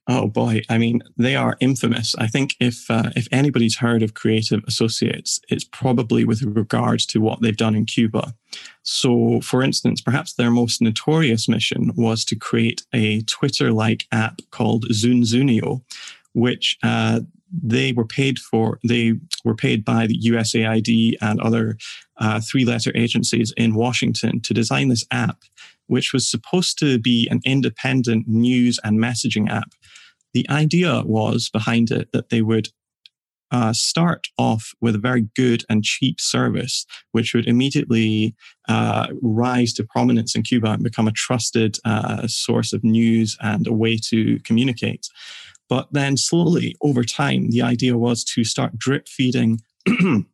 Oh 0.06 0.26
boy, 0.28 0.60
I 0.68 0.76
mean, 0.76 1.00
they 1.16 1.36
are 1.36 1.56
infamous. 1.60 2.14
I 2.18 2.26
think 2.26 2.54
if 2.60 2.90
uh, 2.90 3.12
if 3.16 3.28
anybody's 3.32 3.78
heard 3.78 4.02
of 4.02 4.12
Creative 4.12 4.62
Associates, 4.68 5.40
it's 5.48 5.64
probably 5.64 6.26
with 6.26 6.42
regards 6.42 7.06
to 7.06 7.22
what 7.22 7.40
they've 7.40 7.56
done 7.56 7.74
in 7.74 7.86
Cuba. 7.86 8.34
So, 8.82 9.40
for 9.40 9.62
instance, 9.62 10.02
perhaps 10.02 10.34
their 10.34 10.50
most 10.50 10.82
notorious 10.82 11.48
mission 11.48 11.92
was 11.96 12.26
to 12.26 12.36
create 12.36 12.82
a 12.92 13.22
Twitter-like 13.22 14.04
app 14.12 14.42
called 14.50 14.84
Zunzuneo, 14.90 15.82
which 16.34 16.76
uh, 16.82 17.20
they 17.52 17.92
were 17.92 18.04
paid 18.06 18.38
for. 18.38 18.78
They 18.86 19.14
were 19.44 19.54
paid 19.54 19.84
by 19.84 20.06
the 20.06 20.18
USAID 20.18 21.16
and 21.20 21.40
other 21.40 21.76
uh, 22.18 22.40
three-letter 22.40 22.92
agencies 22.94 23.52
in 23.56 23.74
Washington 23.74 24.40
to 24.42 24.54
design 24.54 24.88
this 24.88 25.04
app, 25.10 25.38
which 25.86 26.12
was 26.12 26.30
supposed 26.30 26.78
to 26.80 26.98
be 26.98 27.28
an 27.30 27.40
independent 27.44 28.28
news 28.28 28.78
and 28.84 28.98
messaging 28.98 29.48
app. 29.50 29.72
The 30.34 30.48
idea 30.50 31.02
was 31.04 31.48
behind 31.48 31.90
it 31.90 32.12
that 32.12 32.28
they 32.28 32.42
would 32.42 32.68
uh, 33.50 33.72
start 33.72 34.28
off 34.36 34.72
with 34.80 34.94
a 34.94 34.98
very 34.98 35.26
good 35.34 35.64
and 35.70 35.82
cheap 35.82 36.20
service, 36.20 36.84
which 37.12 37.32
would 37.34 37.46
immediately 37.46 38.34
uh, 38.68 39.06
rise 39.22 39.72
to 39.74 39.84
prominence 39.84 40.34
in 40.34 40.42
Cuba 40.42 40.72
and 40.72 40.82
become 40.82 41.08
a 41.08 41.12
trusted 41.12 41.78
uh, 41.84 42.26
source 42.26 42.72
of 42.72 42.84
news 42.84 43.36
and 43.40 43.66
a 43.66 43.72
way 43.72 43.96
to 43.96 44.38
communicate. 44.40 45.08
But 45.68 45.88
then 45.92 46.16
slowly 46.16 46.76
over 46.80 47.04
time, 47.04 47.50
the 47.50 47.62
idea 47.62 47.96
was 47.98 48.24
to 48.24 48.44
start 48.44 48.78
drip 48.78 49.08
feeding 49.08 49.60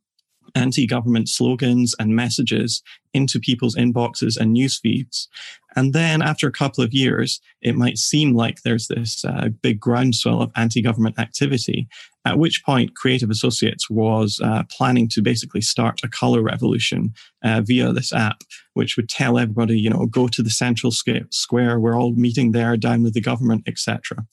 anti 0.55 0.87
government 0.87 1.29
slogans 1.29 1.95
and 1.99 2.14
messages 2.14 2.83
into 3.12 3.41
people's 3.41 3.76
inboxes 3.76 4.37
and 4.37 4.53
news 4.53 4.79
feeds. 4.79 5.29
And 5.76 5.93
then 5.93 6.23
after 6.23 6.47
a 6.47 6.53
couple 6.53 6.85
of 6.85 6.93
years, 6.93 7.41
it 7.61 7.75
might 7.75 7.99
seem 7.99 8.35
like 8.35 8.62
there's 8.62 8.87
this 8.87 9.25
uh, 9.25 9.49
big 9.61 9.81
groundswell 9.81 10.41
of 10.41 10.53
anti 10.55 10.81
government 10.81 11.19
activity, 11.19 11.88
at 12.25 12.38
which 12.38 12.64
point 12.64 12.95
Creative 12.95 13.31
Associates 13.31 13.91
was 13.91 14.41
uh, 14.43 14.62
planning 14.71 15.09
to 15.09 15.23
basically 15.23 15.61
start 15.61 16.00
a 16.05 16.09
color 16.09 16.43
revolution 16.43 17.12
uh, 17.43 17.61
via 17.61 17.93
this 17.93 18.12
app, 18.12 18.43
which 18.75 18.97
would 18.97 19.09
tell 19.09 19.38
everybody, 19.38 19.79
you 19.79 19.91
know, 19.91 20.07
go 20.07 20.29
to 20.29 20.43
the 20.43 20.50
central 20.50 20.93
square, 20.93 21.81
we're 21.81 21.99
all 21.99 22.12
meeting 22.12 22.53
there, 22.53 22.76
down 22.76 23.03
with 23.03 23.14
the 23.14 23.21
government, 23.21 23.64
etc. 23.67 24.25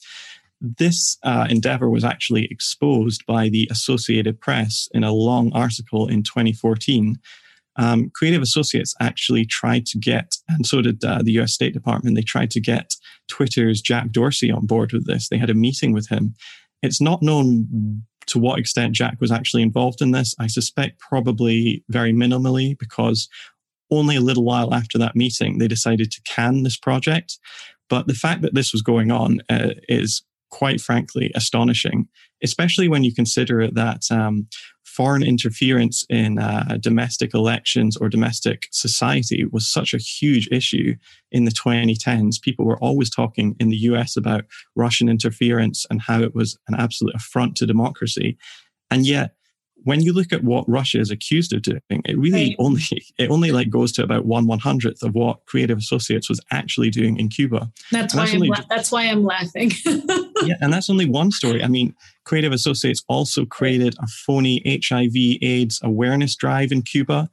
This 0.61 1.17
uh, 1.23 1.47
endeavor 1.49 1.89
was 1.89 2.03
actually 2.03 2.45
exposed 2.45 3.25
by 3.25 3.49
the 3.49 3.67
Associated 3.71 4.39
Press 4.39 4.87
in 4.93 5.03
a 5.03 5.11
long 5.11 5.51
article 5.53 6.07
in 6.07 6.21
2014. 6.21 7.17
Um, 7.77 8.11
Creative 8.13 8.41
Associates 8.41 8.93
actually 8.99 9.45
tried 9.45 9.87
to 9.87 9.97
get, 9.97 10.35
and 10.47 10.65
so 10.65 10.81
did 10.81 11.03
uh, 11.03 11.23
the 11.23 11.39
US 11.39 11.53
State 11.53 11.73
Department, 11.73 12.15
they 12.15 12.21
tried 12.21 12.51
to 12.51 12.59
get 12.59 12.93
Twitter's 13.27 13.81
Jack 13.81 14.11
Dorsey 14.11 14.51
on 14.51 14.67
board 14.67 14.93
with 14.93 15.07
this. 15.07 15.29
They 15.29 15.37
had 15.37 15.49
a 15.49 15.55
meeting 15.55 15.93
with 15.93 16.09
him. 16.09 16.35
It's 16.83 17.01
not 17.01 17.23
known 17.23 18.03
to 18.27 18.39
what 18.39 18.59
extent 18.59 18.93
Jack 18.93 19.19
was 19.19 19.31
actually 19.31 19.63
involved 19.63 20.01
in 20.01 20.11
this. 20.11 20.35
I 20.39 20.47
suspect 20.47 20.99
probably 20.99 21.83
very 21.89 22.13
minimally 22.13 22.77
because 22.77 23.27
only 23.89 24.15
a 24.15 24.21
little 24.21 24.43
while 24.43 24.73
after 24.73 24.97
that 24.97 25.15
meeting, 25.15 25.57
they 25.57 25.67
decided 25.67 26.11
to 26.11 26.21
can 26.21 26.63
this 26.63 26.77
project. 26.77 27.39
But 27.89 28.07
the 28.07 28.13
fact 28.13 28.41
that 28.41 28.53
this 28.53 28.71
was 28.71 28.81
going 28.81 29.11
on 29.11 29.41
uh, 29.49 29.71
is 29.89 30.23
quite 30.51 30.79
frankly 30.79 31.31
astonishing, 31.34 32.08
especially 32.43 32.88
when 32.88 33.03
you 33.03 33.13
consider 33.13 33.67
that 33.72 34.03
um, 34.12 34.48
foreign 34.84 35.24
interference 35.24 36.05
in 36.10 36.38
uh, 36.38 36.77
domestic 36.79 37.34
elections 37.34 37.96
or 37.96 38.10
domestic 38.10 38.67
society 38.72 39.46
was 39.46 39.67
such 39.67 39.93
a 39.93 39.98
huge 39.98 40.50
issue 40.51 40.96
in 41.31 41.46
the 41.46 41.51
2010s. 41.51 42.41
People 42.41 42.65
were 42.65 42.79
always 42.79 43.10
talking 43.10 43.55
in 43.60 43.70
the 43.70 43.77
US 43.77 44.17
about 44.17 44.43
Russian 44.75 45.08
interference 45.08 45.86
and 45.89 46.01
how 46.01 46.22
it 46.22 46.36
was 46.36 46.58
an 46.67 46.75
absolute 46.75 47.15
affront 47.15 47.55
to 47.58 47.65
democracy. 47.65 48.38
And 48.89 49.08
yet, 49.08 49.36
when 49.83 50.01
you 50.01 50.13
look 50.13 50.31
at 50.31 50.43
what 50.43 50.67
Russia 50.67 51.00
is 51.00 51.09
accused 51.09 51.53
of 51.53 51.61
doing, 51.63 51.81
it 51.89 52.17
really 52.17 52.50
right. 52.50 52.55
only 52.59 52.81
it 53.17 53.29
only 53.29 53.51
like 53.51 53.69
goes 53.69 53.91
to 53.93 54.03
about 54.03 54.25
one 54.25 54.47
one 54.47 54.59
hundredth 54.59 55.03
of 55.03 55.15
what 55.15 55.45
Creative 55.45 55.77
Associates 55.77 56.29
was 56.29 56.39
actually 56.51 56.89
doing 56.89 57.17
in 57.17 57.29
Cuba. 57.29 57.71
That's 57.91 58.13
why 58.13 58.25
that's 58.25 58.33
I'm 58.33 58.41
la- 58.41 58.65
that's 58.69 58.91
why 58.91 59.03
I'm 59.05 59.23
laughing. 59.23 59.71
yeah, 60.43 60.55
and 60.61 60.71
that's 60.71 60.89
only 60.89 61.09
one 61.09 61.31
story. 61.31 61.63
I 61.63 61.67
mean, 61.67 61.95
Creative 62.25 62.53
Associates 62.53 63.03
also 63.07 63.45
created 63.45 63.95
a 64.00 64.07
phony 64.07 64.61
HIV/AIDS 64.65 65.79
awareness 65.83 66.35
drive 66.35 66.71
in 66.71 66.81
Cuba. 66.83 67.29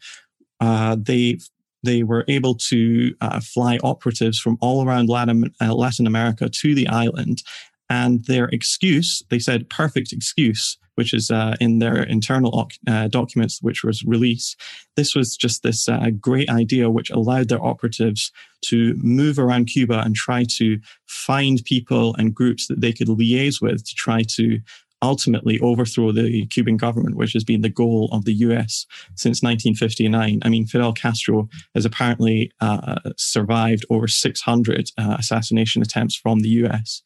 Uh, 0.61 0.97
they 0.99 1.39
they 1.85 2.03
were 2.03 2.25
able 2.29 2.55
to 2.55 3.15
uh, 3.21 3.41
fly 3.41 3.79
operatives 3.83 4.39
from 4.39 4.59
all 4.61 4.85
around 4.87 5.09
Latin, 5.09 5.53
uh, 5.61 5.73
Latin 5.75 6.07
America 6.07 6.49
to 6.49 6.75
the 6.75 6.89
island. 6.89 7.43
And 7.91 8.25
their 8.27 8.47
excuse, 8.47 9.23
they 9.31 9.39
said 9.39 9.71
perfect 9.71 10.13
excuse, 10.13 10.77
which 10.97 11.15
is 11.15 11.31
uh, 11.31 11.57
in 11.61 11.79
their 11.79 12.03
internal 12.03 12.69
uh, 12.87 13.09
documents, 13.09 13.63
which 13.63 13.85
was 13.85 14.05
released. 14.05 14.61
This 14.97 15.15
was 15.15 15.37
just 15.37 15.63
this 15.63 15.89
uh, 15.89 16.11
great 16.21 16.51
idea, 16.51 16.91
which 16.91 17.11
allowed 17.11 17.49
their 17.49 17.65
operatives 17.65 18.33
to 18.63 18.95
move 18.97 19.39
around 19.39 19.67
Cuba 19.67 20.01
and 20.01 20.15
try 20.15 20.45
to 20.57 20.79
find 21.07 21.65
people 21.65 22.15
and 22.17 22.35
groups 22.35 22.67
that 22.67 22.81
they 22.81 22.93
could 22.93 23.09
liaise 23.09 23.63
with 23.63 23.85
to 23.85 23.95
try 23.95 24.23
to 24.23 24.59
ultimately 25.03 25.59
overthrow 25.61 26.13
the 26.13 26.47
Cuban 26.47 26.77
government, 26.77 27.17
which 27.17 27.33
has 27.33 27.45
been 27.45 27.61
the 27.61 27.69
goal 27.69 28.09
of 28.13 28.25
the 28.25 28.33
US 28.35 28.87
since 29.15 29.43
1959. 29.43 30.41
I 30.43 30.49
mean, 30.49 30.67
Fidel 30.67 30.93
Castro 30.93 31.49
has 31.75 31.85
apparently 31.85 32.53
uh, 32.61 32.99
survived 33.17 33.85
over 33.91 34.09
600 34.09 34.91
uh, 34.99 35.17
assassination 35.19 35.83
attempts 35.83 36.17
from 36.17 36.41
the 36.41 36.49
US. 36.49 37.03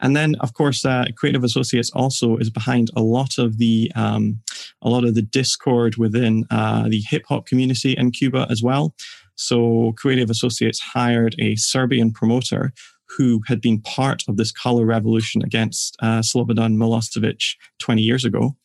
And 0.00 0.14
then, 0.14 0.34
of 0.40 0.54
course, 0.54 0.84
uh, 0.84 1.06
Creative 1.16 1.44
Associates 1.44 1.90
also 1.90 2.36
is 2.36 2.50
behind 2.50 2.90
a 2.96 3.02
lot 3.02 3.38
of 3.38 3.58
the 3.58 3.90
um, 3.94 4.40
a 4.82 4.90
lot 4.90 5.04
of 5.04 5.14
the 5.14 5.22
discord 5.22 5.96
within 5.96 6.44
uh, 6.50 6.88
the 6.88 7.02
hip 7.08 7.24
hop 7.28 7.46
community 7.46 7.92
in 7.92 8.10
Cuba 8.10 8.46
as 8.50 8.62
well. 8.62 8.94
So, 9.36 9.94
Creative 9.96 10.30
Associates 10.30 10.80
hired 10.80 11.34
a 11.38 11.56
Serbian 11.56 12.12
promoter 12.12 12.72
who 13.08 13.42
had 13.46 13.60
been 13.60 13.80
part 13.80 14.22
of 14.28 14.36
this 14.36 14.52
color 14.52 14.84
revolution 14.84 15.42
against 15.42 15.96
uh, 16.00 16.20
Slobodan 16.20 16.76
Milosevic 16.76 17.56
20 17.78 18.02
years 18.02 18.24
ago. 18.24 18.56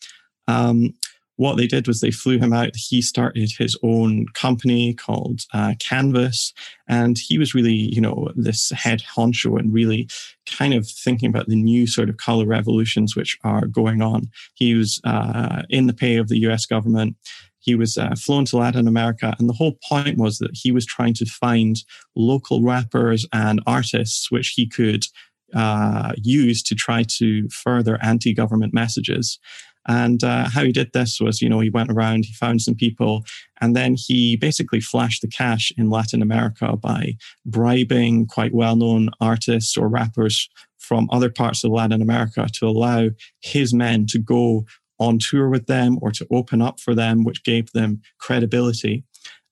Um, 0.47 0.93
what 1.41 1.57
they 1.57 1.65
did 1.65 1.87
was 1.87 2.01
they 2.01 2.11
flew 2.11 2.37
him 2.37 2.53
out. 2.53 2.75
He 2.75 3.01
started 3.01 3.51
his 3.57 3.75
own 3.81 4.27
company 4.35 4.93
called 4.93 5.41
uh, 5.53 5.73
Canvas, 5.79 6.53
and 6.87 7.17
he 7.17 7.39
was 7.39 7.55
really, 7.55 7.73
you 7.73 7.99
know, 7.99 8.29
this 8.35 8.69
head 8.69 9.01
honcho 9.15 9.59
and 9.59 9.73
really 9.73 10.07
kind 10.45 10.75
of 10.75 10.87
thinking 10.87 11.29
about 11.29 11.47
the 11.47 11.55
new 11.55 11.87
sort 11.87 12.09
of 12.09 12.17
color 12.17 12.45
revolutions 12.45 13.15
which 13.15 13.39
are 13.43 13.65
going 13.65 14.03
on. 14.03 14.29
He 14.53 14.75
was 14.75 15.01
uh, 15.03 15.63
in 15.69 15.87
the 15.87 15.93
pay 15.93 16.17
of 16.17 16.27
the 16.27 16.37
U.S. 16.41 16.67
government. 16.67 17.15
He 17.61 17.75
was 17.75 17.97
uh, 17.97 18.15
flown 18.15 18.45
to 18.45 18.57
Latin 18.57 18.87
America, 18.87 19.35
and 19.39 19.47
the 19.47 19.53
whole 19.53 19.77
point 19.87 20.17
was 20.17 20.39
that 20.39 20.51
he 20.53 20.71
was 20.71 20.85
trying 20.85 21.13
to 21.15 21.25
find 21.25 21.77
local 22.15 22.61
rappers 22.61 23.25
and 23.31 23.61
artists 23.65 24.29
which 24.31 24.53
he 24.55 24.67
could 24.67 25.05
uh, 25.53 26.13
use 26.17 26.63
to 26.63 26.75
try 26.75 27.03
to 27.17 27.47
further 27.49 27.97
anti-government 28.01 28.73
messages. 28.73 29.39
And 29.87 30.23
uh, 30.23 30.47
how 30.47 30.63
he 30.63 30.71
did 30.71 30.91
this 30.93 31.19
was, 31.19 31.41
you 31.41 31.49
know, 31.49 31.59
he 31.59 31.69
went 31.69 31.91
around, 31.91 32.25
he 32.25 32.33
found 32.33 32.61
some 32.61 32.75
people, 32.75 33.25
and 33.59 33.75
then 33.75 33.95
he 33.97 34.35
basically 34.35 34.79
flashed 34.79 35.21
the 35.21 35.27
cash 35.27 35.71
in 35.77 35.89
Latin 35.89 36.21
America 36.21 36.77
by 36.77 37.15
bribing 37.45 38.27
quite 38.27 38.53
well 38.53 38.75
known 38.75 39.09
artists 39.19 39.75
or 39.77 39.87
rappers 39.87 40.49
from 40.77 41.07
other 41.11 41.29
parts 41.29 41.63
of 41.63 41.71
Latin 41.71 42.01
America 42.01 42.47
to 42.53 42.67
allow 42.67 43.09
his 43.41 43.73
men 43.73 44.05
to 44.07 44.19
go 44.19 44.65
on 45.01 45.17
tour 45.17 45.49
with 45.49 45.65
them 45.65 45.97
or 46.01 46.11
to 46.11 46.27
open 46.31 46.61
up 46.61 46.79
for 46.79 46.93
them, 46.93 47.23
which 47.23 47.43
gave 47.43 47.71
them 47.71 48.01
credibility. 48.19 49.03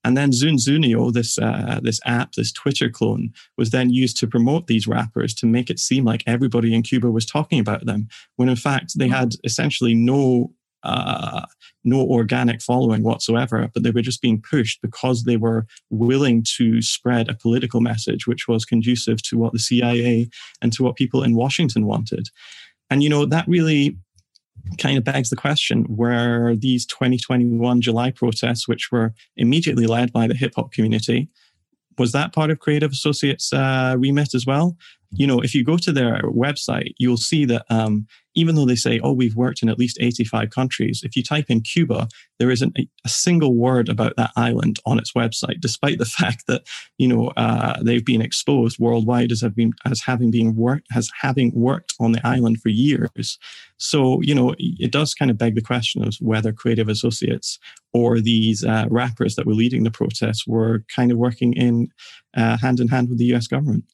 And 0.06 0.16
then 0.16 0.32
ZunZuneo, 0.32 1.12
this 1.12 1.38
uh, 1.38 1.82
this 1.84 2.00
app, 2.06 2.34
this 2.34 2.54
Twitter 2.54 2.90
clone, 2.90 3.34
was 3.58 3.72
then 3.72 3.90
used 3.90 4.16
to 4.18 4.28
promote 4.28 4.68
these 4.68 4.88
rappers 4.88 5.34
to 5.36 5.46
make 5.46 5.70
it 5.70 5.80
seem 5.80 6.06
like 6.06 6.24
everybody 6.26 6.74
in 6.74 6.84
Cuba 6.84 7.12
was 7.12 7.26
talking 7.26 7.60
about 7.60 7.86
them, 7.86 8.08
when 8.38 8.48
in 8.48 8.56
fact 8.56 8.98
they 8.98 9.10
had 9.10 9.34
essentially 9.44 9.94
no 9.94 10.54
uh, 10.84 11.46
no 11.84 12.00
organic 12.00 12.62
following 12.62 13.04
whatsoever, 13.04 13.70
but 13.74 13.84
they 13.84 13.92
were 13.92 14.02
just 14.02 14.22
being 14.22 14.42
pushed 14.42 14.82
because 14.82 15.24
they 15.24 15.36
were 15.36 15.66
willing 15.90 16.46
to 16.58 16.82
spread 16.82 17.28
a 17.28 17.34
political 17.34 17.82
message 17.82 18.28
which 18.28 18.48
was 18.48 18.64
conducive 18.64 19.22
to 19.24 19.38
what 19.38 19.52
the 19.52 19.60
CIA 19.60 20.30
and 20.62 20.72
to 20.72 20.84
what 20.84 20.96
people 20.96 21.22
in 21.22 21.36
Washington 21.36 21.86
wanted. 21.86 22.30
And 22.90 23.04
you 23.04 23.10
know 23.10 23.26
that 23.26 23.48
really 23.48 23.98
kind 24.80 24.98
of 24.98 25.04
begs 25.04 25.30
the 25.30 25.36
question 25.36 25.86
were 25.90 26.56
these 26.56 26.86
2021 26.86 27.82
July 27.82 28.12
protests, 28.12 28.68
which 28.68 28.92
were 28.92 29.14
immediately 29.38 29.86
led 29.86 30.12
by 30.12 30.28
the 30.28 30.34
hip 30.34 30.54
hop 30.56 30.72
community, 30.72 31.30
was 31.98 32.14
that 32.14 32.34
part 32.34 32.50
of 32.50 32.60
Creative 32.60 32.92
Associates' 32.92 33.54
uh, 33.54 33.96
remit 33.98 34.34
as 34.34 34.46
well? 34.46 34.78
You 35.12 35.26
know, 35.26 35.40
if 35.40 35.56
you 35.56 35.64
go 35.64 35.78
to 35.78 35.92
their 35.92 36.22
website, 36.22 36.94
you'll 36.98 37.18
see 37.18 37.46
that 37.46 37.66
um, 37.70 38.08
even 38.36 38.56
though 38.56 38.66
they 38.66 38.76
say, 38.76 39.00
oh, 39.04 39.12
we've 39.12 39.36
worked 39.36 39.64
in 39.64 39.70
at 39.70 39.80
least 39.80 39.98
85 40.00 40.52
countries, 40.52 41.02
if 41.04 41.16
you 41.16 41.24
type 41.24 41.48
in 41.50 41.62
Cuba, 41.62 42.08
there 42.38 42.52
isn't 42.52 42.78
a, 42.78 42.88
a 43.06 43.10
single 43.10 43.56
word 43.56 43.90
about 43.90 44.16
that 44.18 44.32
island 44.36 44.80
on 44.86 45.00
its 45.00 45.14
website, 45.14 45.60
despite 45.60 45.98
the 45.98 46.06
fact 46.20 46.46
that, 46.48 46.64
you 46.98 47.08
know, 47.08 47.30
uh, 47.38 47.82
they've 47.82 48.06
been 48.06 48.22
exposed 48.22 48.80
worldwide 48.80 49.32
as, 49.32 49.42
have 49.42 49.56
been, 49.56 49.74
as 49.86 50.02
having 50.02 50.32
been 50.32 50.56
worked, 50.56 50.88
as 50.96 51.10
having 51.20 51.52
worked 51.54 51.94
on 52.00 52.12
the 52.12 52.26
island 52.26 52.62
for 52.62 52.70
years. 52.70 53.38
So, 53.78 54.22
you 54.22 54.36
know, 54.36 54.56
it 54.58 54.92
does 54.92 55.14
kind 55.14 55.32
of 55.32 55.38
beg 55.38 55.56
the 55.56 55.62
question 55.62 56.06
of 56.06 56.16
whether 56.22 56.54
creative 56.54 56.88
associates 56.88 57.58
or 57.94 58.20
these 58.20 58.64
uh, 58.64 58.86
rappers 58.90 59.36
that 59.36 59.46
were 59.46 59.54
leading 59.54 59.84
the 59.84 59.92
protests 59.92 60.46
were 60.46 60.84
kind 60.96 61.12
of 61.12 61.18
working 61.18 61.54
in 61.54 61.88
uh, 62.38 62.58
hand 62.58 62.80
in 62.80 62.88
hand 62.88 63.10
with 63.10 63.18
the 63.18 63.34
US 63.36 63.48
government. 63.48 63.86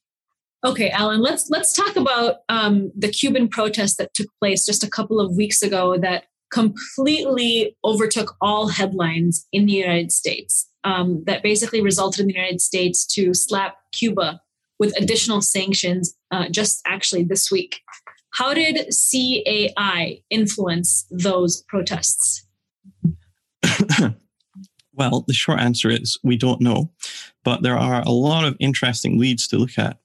Okay, 0.65 0.89
Alan, 0.89 1.21
let's 1.21 1.47
let's 1.51 1.73
talk 1.73 1.95
about 1.95 2.37
um, 2.49 2.91
the 2.95 3.07
Cuban 3.07 3.47
protest 3.47 3.99
that 3.99 4.15
took 4.15 4.27
place 4.41 4.65
just 4.65 4.83
a 4.83 4.89
couple 4.89 5.19
of 5.19 5.35
weeks 5.35 5.61
ago 5.61 5.95
that 5.99 6.23
completely 6.51 7.77
overtook 7.85 8.35
all 8.41 8.69
headlines 8.69 9.45
in 9.51 9.67
the 9.67 9.73
United 9.73 10.11
States. 10.11 10.67
Um, 10.83 11.23
that 11.25 11.43
basically 11.43 11.81
resulted 11.81 12.21
in 12.21 12.27
the 12.27 12.33
United 12.33 12.61
States 12.61 13.05
to 13.13 13.33
slap 13.33 13.75
Cuba 13.91 14.41
with 14.79 14.95
additional 14.99 15.41
sanctions 15.41 16.15
uh, 16.31 16.49
just 16.49 16.81
actually 16.85 17.23
this 17.23 17.51
week. 17.51 17.81
How 18.31 18.53
did 18.53 18.91
CAI 18.91 20.21
influence 20.29 21.05
those 21.11 21.63
protests? 21.67 22.45
well, 24.93 25.25
the 25.27 25.33
short 25.33 25.59
answer 25.59 25.89
is 25.89 26.19
we 26.23 26.37
don't 26.37 26.61
know, 26.61 26.91
but 27.43 27.61
there 27.61 27.77
are 27.77 28.01
a 28.01 28.11
lot 28.11 28.45
of 28.45 28.57
interesting 28.59 29.19
leads 29.19 29.47
to 29.47 29.57
look 29.57 29.77
at 29.77 29.97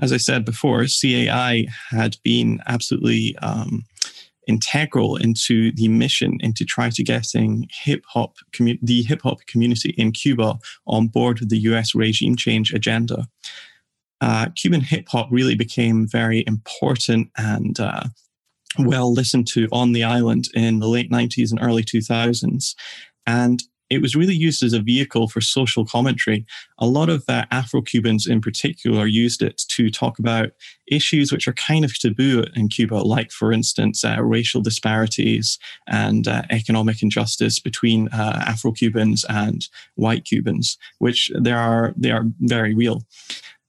as 0.00 0.12
I 0.12 0.16
said 0.16 0.44
before, 0.44 0.84
CAI 0.84 1.66
had 1.90 2.16
been 2.24 2.60
absolutely 2.66 3.36
um, 3.38 3.84
integral 4.46 5.16
into 5.16 5.72
the 5.72 5.88
mission 5.88 6.38
into 6.40 6.64
trying 6.64 6.90
to 6.90 7.04
getting 7.04 7.68
hip 7.70 8.04
hop 8.08 8.36
commu- 8.52 8.78
the 8.82 9.02
hip 9.02 9.22
hop 9.22 9.46
community 9.46 9.90
in 9.96 10.12
Cuba 10.12 10.58
on 10.86 11.06
board 11.06 11.40
with 11.40 11.48
the 11.48 11.58
U.S. 11.58 11.94
regime 11.94 12.36
change 12.36 12.72
agenda. 12.72 13.28
Uh, 14.20 14.48
Cuban 14.56 14.80
hip 14.80 15.08
hop 15.08 15.28
really 15.30 15.54
became 15.54 16.06
very 16.06 16.44
important 16.46 17.28
and 17.36 17.78
uh, 17.80 18.04
well 18.78 19.12
listened 19.12 19.46
to 19.48 19.68
on 19.72 19.92
the 19.92 20.04
island 20.04 20.48
in 20.54 20.78
the 20.78 20.88
late 20.88 21.10
90s 21.10 21.50
and 21.50 21.60
early 21.62 21.82
2000s. 21.82 22.74
And 23.26 23.62
it 23.92 24.00
was 24.00 24.16
really 24.16 24.34
used 24.34 24.62
as 24.62 24.72
a 24.72 24.80
vehicle 24.80 25.28
for 25.28 25.40
social 25.40 25.84
commentary. 25.84 26.46
A 26.78 26.86
lot 26.86 27.10
of 27.10 27.24
uh, 27.28 27.44
Afro 27.50 27.82
Cubans 27.82 28.26
in 28.26 28.40
particular 28.40 29.06
used 29.06 29.42
it 29.42 29.62
to 29.68 29.90
talk 29.90 30.18
about 30.18 30.50
issues 30.86 31.30
which 31.30 31.46
are 31.46 31.52
kind 31.52 31.84
of 31.84 31.98
taboo 31.98 32.44
in 32.56 32.68
Cuba, 32.68 32.94
like, 32.94 33.30
for 33.30 33.52
instance, 33.52 34.02
uh, 34.04 34.22
racial 34.22 34.62
disparities 34.62 35.58
and 35.86 36.26
uh, 36.26 36.42
economic 36.50 37.02
injustice 37.02 37.60
between 37.60 38.08
uh, 38.08 38.42
Afro 38.46 38.72
Cubans 38.72 39.24
and 39.28 39.68
white 39.96 40.24
Cubans, 40.24 40.78
which 40.98 41.30
they 41.38 41.52
are, 41.52 41.92
they 41.96 42.10
are 42.10 42.24
very 42.40 42.74
real. 42.74 43.02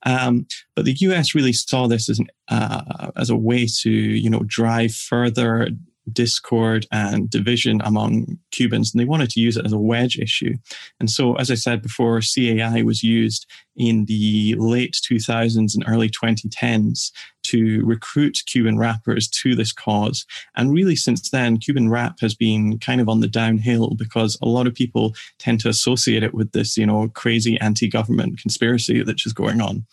Um, 0.05 0.47
but 0.75 0.85
the 0.85 0.93
U.S. 0.99 1.35
really 1.35 1.53
saw 1.53 1.87
this 1.87 2.09
as 2.09 2.19
an, 2.19 2.27
uh, 2.47 3.11
as 3.15 3.29
a 3.29 3.35
way 3.35 3.67
to, 3.81 3.89
you 3.89 4.29
know, 4.29 4.43
drive 4.45 4.93
further 4.93 5.69
discord 6.11 6.85
and 6.91 7.29
division 7.29 7.81
among 7.83 8.37
Cubans, 8.51 8.93
and 8.93 8.99
they 8.99 9.05
wanted 9.05 9.29
to 9.31 9.39
use 9.39 9.57
it 9.57 9.65
as 9.65 9.73
a 9.73 9.77
wedge 9.77 10.19
issue. 10.19 10.55
And 10.99 11.09
so, 11.09 11.35
as 11.35 11.49
I 11.49 11.55
said 11.55 11.81
before, 11.81 12.21
CAI 12.21 12.81
was 12.83 13.03
used 13.03 13.45
in 13.75 14.05
the 14.05 14.55
late 14.57 14.99
2000s 15.09 15.73
and 15.73 15.83
early 15.87 16.09
2010s 16.09 17.11
to 17.43 17.83
recruit 17.85 18.43
Cuban 18.45 18.77
rappers 18.77 19.27
to 19.27 19.55
this 19.55 19.71
cause. 19.71 20.25
And 20.55 20.73
really, 20.73 20.95
since 20.95 21.29
then, 21.29 21.57
Cuban 21.57 21.89
rap 21.89 22.19
has 22.21 22.35
been 22.35 22.79
kind 22.79 23.01
of 23.01 23.09
on 23.09 23.19
the 23.19 23.27
downhill 23.27 23.95
because 23.95 24.37
a 24.41 24.47
lot 24.47 24.67
of 24.67 24.73
people 24.73 25.13
tend 25.39 25.59
to 25.61 25.69
associate 25.69 26.23
it 26.23 26.33
with 26.33 26.51
this, 26.51 26.77
you 26.77 26.85
know, 26.85 27.09
crazy 27.09 27.59
anti 27.59 27.87
government 27.87 28.39
conspiracy 28.39 29.03
that's 29.03 29.23
just 29.23 29.35
going 29.35 29.61
on. 29.61 29.85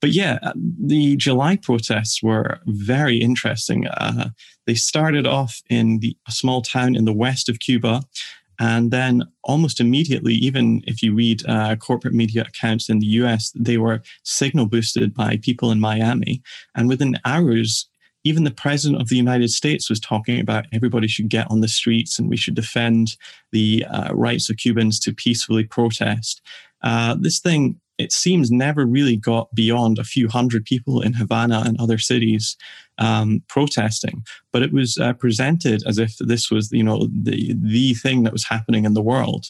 But 0.00 0.12
yeah, 0.12 0.38
the 0.54 1.16
July 1.16 1.56
protests 1.56 2.22
were 2.22 2.60
very 2.66 3.18
interesting. 3.18 3.86
Uh, 3.86 4.30
they 4.66 4.74
started 4.74 5.26
off 5.26 5.62
in 5.68 5.98
the, 5.98 6.16
a 6.26 6.32
small 6.32 6.62
town 6.62 6.96
in 6.96 7.04
the 7.04 7.12
west 7.12 7.48
of 7.48 7.60
Cuba. 7.60 8.02
And 8.58 8.90
then 8.90 9.22
almost 9.42 9.80
immediately, 9.80 10.34
even 10.34 10.82
if 10.86 11.02
you 11.02 11.14
read 11.14 11.46
uh, 11.48 11.76
corporate 11.76 12.12
media 12.12 12.42
accounts 12.42 12.90
in 12.90 12.98
the 12.98 13.06
US, 13.06 13.52
they 13.54 13.78
were 13.78 14.02
signal 14.22 14.66
boosted 14.66 15.14
by 15.14 15.38
people 15.38 15.70
in 15.70 15.80
Miami. 15.80 16.42
And 16.74 16.86
within 16.88 17.18
hours, 17.24 17.86
even 18.24 18.44
the 18.44 18.50
president 18.50 19.00
of 19.00 19.08
the 19.08 19.16
United 19.16 19.50
States 19.50 19.88
was 19.88 19.98
talking 19.98 20.40
about 20.40 20.66
everybody 20.72 21.08
should 21.08 21.30
get 21.30 21.50
on 21.50 21.62
the 21.62 21.68
streets 21.68 22.18
and 22.18 22.28
we 22.28 22.36
should 22.36 22.54
defend 22.54 23.16
the 23.50 23.84
uh, 23.86 24.12
rights 24.14 24.50
of 24.50 24.58
Cubans 24.58 25.00
to 25.00 25.14
peacefully 25.14 25.64
protest. 25.64 26.42
Uh, 26.82 27.16
this 27.18 27.40
thing 27.40 27.80
it 28.00 28.12
seems 28.12 28.50
never 28.50 28.86
really 28.86 29.16
got 29.16 29.54
beyond 29.54 29.98
a 29.98 30.04
few 30.04 30.28
hundred 30.28 30.64
people 30.64 31.00
in 31.00 31.12
Havana 31.12 31.62
and 31.66 31.78
other 31.78 31.98
cities 31.98 32.56
um, 32.98 33.42
protesting. 33.48 34.24
But 34.52 34.62
it 34.62 34.72
was 34.72 34.98
uh, 34.98 35.12
presented 35.14 35.82
as 35.86 35.98
if 35.98 36.16
this 36.18 36.50
was, 36.50 36.72
you 36.72 36.82
know, 36.82 37.08
the 37.12 37.54
the 37.54 37.94
thing 37.94 38.22
that 38.24 38.32
was 38.32 38.44
happening 38.44 38.84
in 38.84 38.94
the 38.94 39.02
world. 39.02 39.46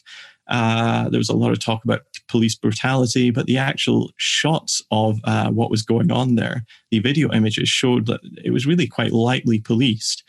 Uh, 0.48 1.08
there 1.10 1.18
was 1.18 1.28
a 1.28 1.36
lot 1.36 1.52
of 1.52 1.60
talk 1.60 1.84
about 1.84 2.00
police 2.26 2.56
brutality, 2.56 3.30
but 3.30 3.46
the 3.46 3.56
actual 3.56 4.10
shots 4.16 4.82
of 4.90 5.20
uh, 5.24 5.48
what 5.50 5.70
was 5.70 5.82
going 5.82 6.10
on 6.10 6.34
there, 6.34 6.64
the 6.90 6.98
video 6.98 7.30
images 7.30 7.68
showed 7.68 8.06
that 8.06 8.20
it 8.44 8.50
was 8.50 8.66
really 8.66 8.88
quite 8.88 9.12
lightly 9.12 9.60
policed. 9.60 10.24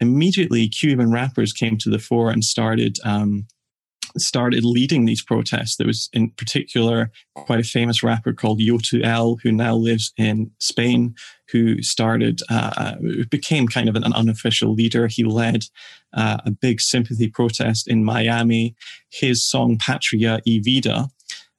Immediately, 0.00 0.68
Cuban 0.68 1.10
rappers 1.10 1.52
came 1.52 1.76
to 1.78 1.90
the 1.90 1.98
fore 1.98 2.30
and 2.30 2.42
started 2.42 2.96
um, 3.04 3.46
started 4.16 4.64
leading 4.64 5.04
these 5.04 5.22
protests. 5.22 5.76
There 5.76 5.86
was, 5.86 6.08
in 6.12 6.30
particular, 6.30 7.10
quite 7.34 7.60
a 7.60 7.64
famous 7.64 8.02
rapper 8.02 8.32
called 8.32 8.60
Yotuel, 8.60 9.38
who 9.42 9.52
now 9.52 9.74
lives 9.74 10.12
in 10.16 10.50
Spain, 10.58 11.14
who 11.50 11.82
started, 11.82 12.40
uh, 12.48 12.94
became 13.30 13.68
kind 13.68 13.88
of 13.88 13.96
an, 13.96 14.12
unofficial 14.12 14.72
leader. 14.72 15.06
He 15.06 15.24
led 15.24 15.64
uh, 16.14 16.38
a 16.44 16.50
big 16.50 16.80
sympathy 16.80 17.28
protest 17.28 17.88
in 17.88 18.04
Miami. 18.04 18.74
His 19.10 19.44
song 19.44 19.78
Patria 19.78 20.40
y 20.46 20.60
Vida 20.62 21.08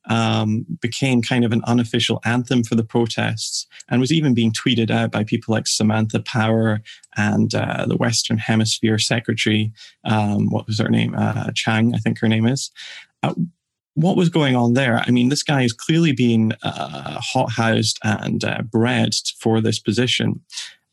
um, 0.10 0.66
became 0.82 1.22
kind 1.22 1.46
of 1.46 1.54
an 1.54 1.64
unofficial 1.66 2.20
anthem 2.26 2.64
for 2.64 2.76
the 2.76 2.84
protests 2.84 3.68
and 3.88 4.02
was 4.02 4.12
even 4.12 4.34
being 4.34 4.52
tweeted 4.52 4.92
out 4.92 5.12
by 5.12 5.24
people 5.24 5.54
like 5.54 5.68
Samantha 5.68 6.20
Power 6.20 6.82
and 7.16 7.54
uh, 7.54 7.86
the 7.88 7.96
Western 7.96 8.38
Hemisphere 8.38 8.98
Secretary. 8.98 9.72
Um, 10.04 10.50
what 10.50 10.68
was 10.68 10.80
her 10.80 10.90
name? 10.90 11.16
Uh, 11.16 11.52
Chang, 11.54 11.94
I 11.96 12.00
think 12.00 12.20
her 12.20 12.28
name 12.28 12.48
is. 12.48 12.72
Uh, 13.24 13.36
what 13.94 14.18
was 14.18 14.30
going 14.30 14.56
on 14.56 14.74
there? 14.74 15.04
I 15.06 15.12
mean, 15.12 15.30
this 15.30 15.44
guy 15.44 15.64
is 15.64 15.74
clearly 15.74 16.12
being 16.12 16.54
uh, 16.64 17.20
hothoused 17.20 17.98
and 18.04 18.44
uh, 18.44 18.62
bred 18.64 19.14
for 19.40 19.62
this 19.62 19.80
position. 19.80 20.42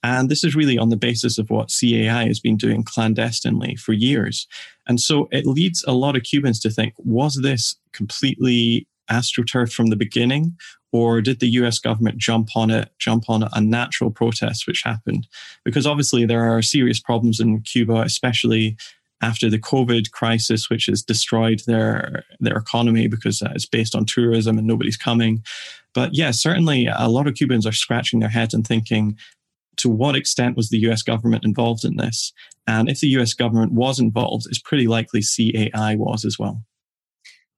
And 0.03 0.29
this 0.29 0.45
is 0.45 0.55
really 0.55 0.79
on 0.79 0.91
the 0.91 0.97
basis 0.97 1.39
of 1.39 1.51
what 1.51 1.73
CAI 1.81 2.27
has 2.27 2.41
been 2.41 2.57
doing 2.57 2.85
clandestinely 2.85 3.77
for 3.77 3.93
years. 3.93 4.47
And 4.87 5.01
so 5.01 5.29
it 5.33 5.47
leads 5.47 5.85
a 5.87 5.93
lot 5.93 6.17
of 6.17 6.23
Cubans 6.23 6.61
to 6.61 6.71
think 6.71 6.95
was 6.99 7.41
this 7.43 7.77
completely 7.93 8.87
astroturf 9.11 9.73
from 9.73 9.87
the 9.87 9.97
beginning, 9.97 10.57
or 10.93 11.21
did 11.21 11.41
the 11.41 11.49
US 11.49 11.79
government 11.79 12.19
jump 12.19 12.57
on 12.57 12.71
it, 12.71 12.91
jump 12.99 13.29
on 13.29 13.49
a 13.53 13.61
natural 13.61 14.11
protest 14.11 14.67
which 14.67 14.83
happened? 14.85 15.27
Because 15.65 15.87
obviously 15.87 16.25
there 16.25 16.45
are 16.45 16.63
serious 16.63 17.01
problems 17.01 17.41
in 17.41 17.61
Cuba, 17.63 18.03
especially 18.03 18.77
after 19.23 19.49
the 19.49 19.59
COVID 19.59 20.11
crisis, 20.11 20.69
which 20.69 20.87
has 20.87 21.03
destroyed 21.03 21.63
their 21.67 22.25
their 22.41 22.57
economy 22.57 23.09
because 23.09 23.43
uh, 23.43 23.53
it's 23.55 23.67
based 23.67 23.95
on 23.95 24.05
tourism 24.05 24.59
and 24.59 24.67
nobody's 24.67 24.97
coming. 24.97 25.43
But 25.95 26.15
yeah, 26.15 26.31
certainly 26.31 26.87
a 26.87 27.09
lot 27.09 27.27
of 27.27 27.35
Cubans 27.35 27.67
are 27.67 27.73
scratching 27.73 28.21
their 28.21 28.29
heads 28.29 28.53
and 28.53 28.67
thinking, 28.67 29.17
to 29.79 29.89
what 29.89 30.17
extent 30.17 30.57
was 30.57 30.69
the 30.69 30.79
US 30.91 31.03
government 31.03 31.45
involved 31.45 31.85
in 31.85 31.97
this? 31.97 32.33
And 32.67 32.89
if 32.89 33.01
the 33.01 33.09
US 33.19 33.35
government 33.35 33.73
was 33.73 33.99
involved, 33.99 34.47
it's 34.47 34.59
pretty 34.59 34.87
likely 34.87 35.23
CAI 35.23 35.97
was 35.97 36.25
as 36.25 36.39
well. 36.39 36.63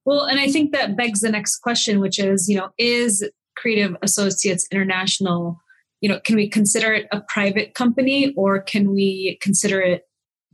Well, 0.05 0.23
and 0.23 0.39
I 0.39 0.47
think 0.47 0.71
that 0.71 0.97
begs 0.97 1.21
the 1.21 1.29
next 1.29 1.57
question, 1.57 1.99
which 1.99 2.19
is, 2.19 2.47
you 2.49 2.57
know, 2.57 2.69
is 2.77 3.27
Creative 3.55 3.95
Associates 4.01 4.67
International, 4.71 5.59
you 6.01 6.09
know, 6.09 6.19
can 6.21 6.35
we 6.35 6.47
consider 6.47 6.93
it 6.93 7.07
a 7.11 7.21
private 7.27 7.73
company 7.73 8.33
or 8.35 8.61
can 8.61 8.93
we 8.93 9.37
consider 9.41 9.81
it 9.81 10.03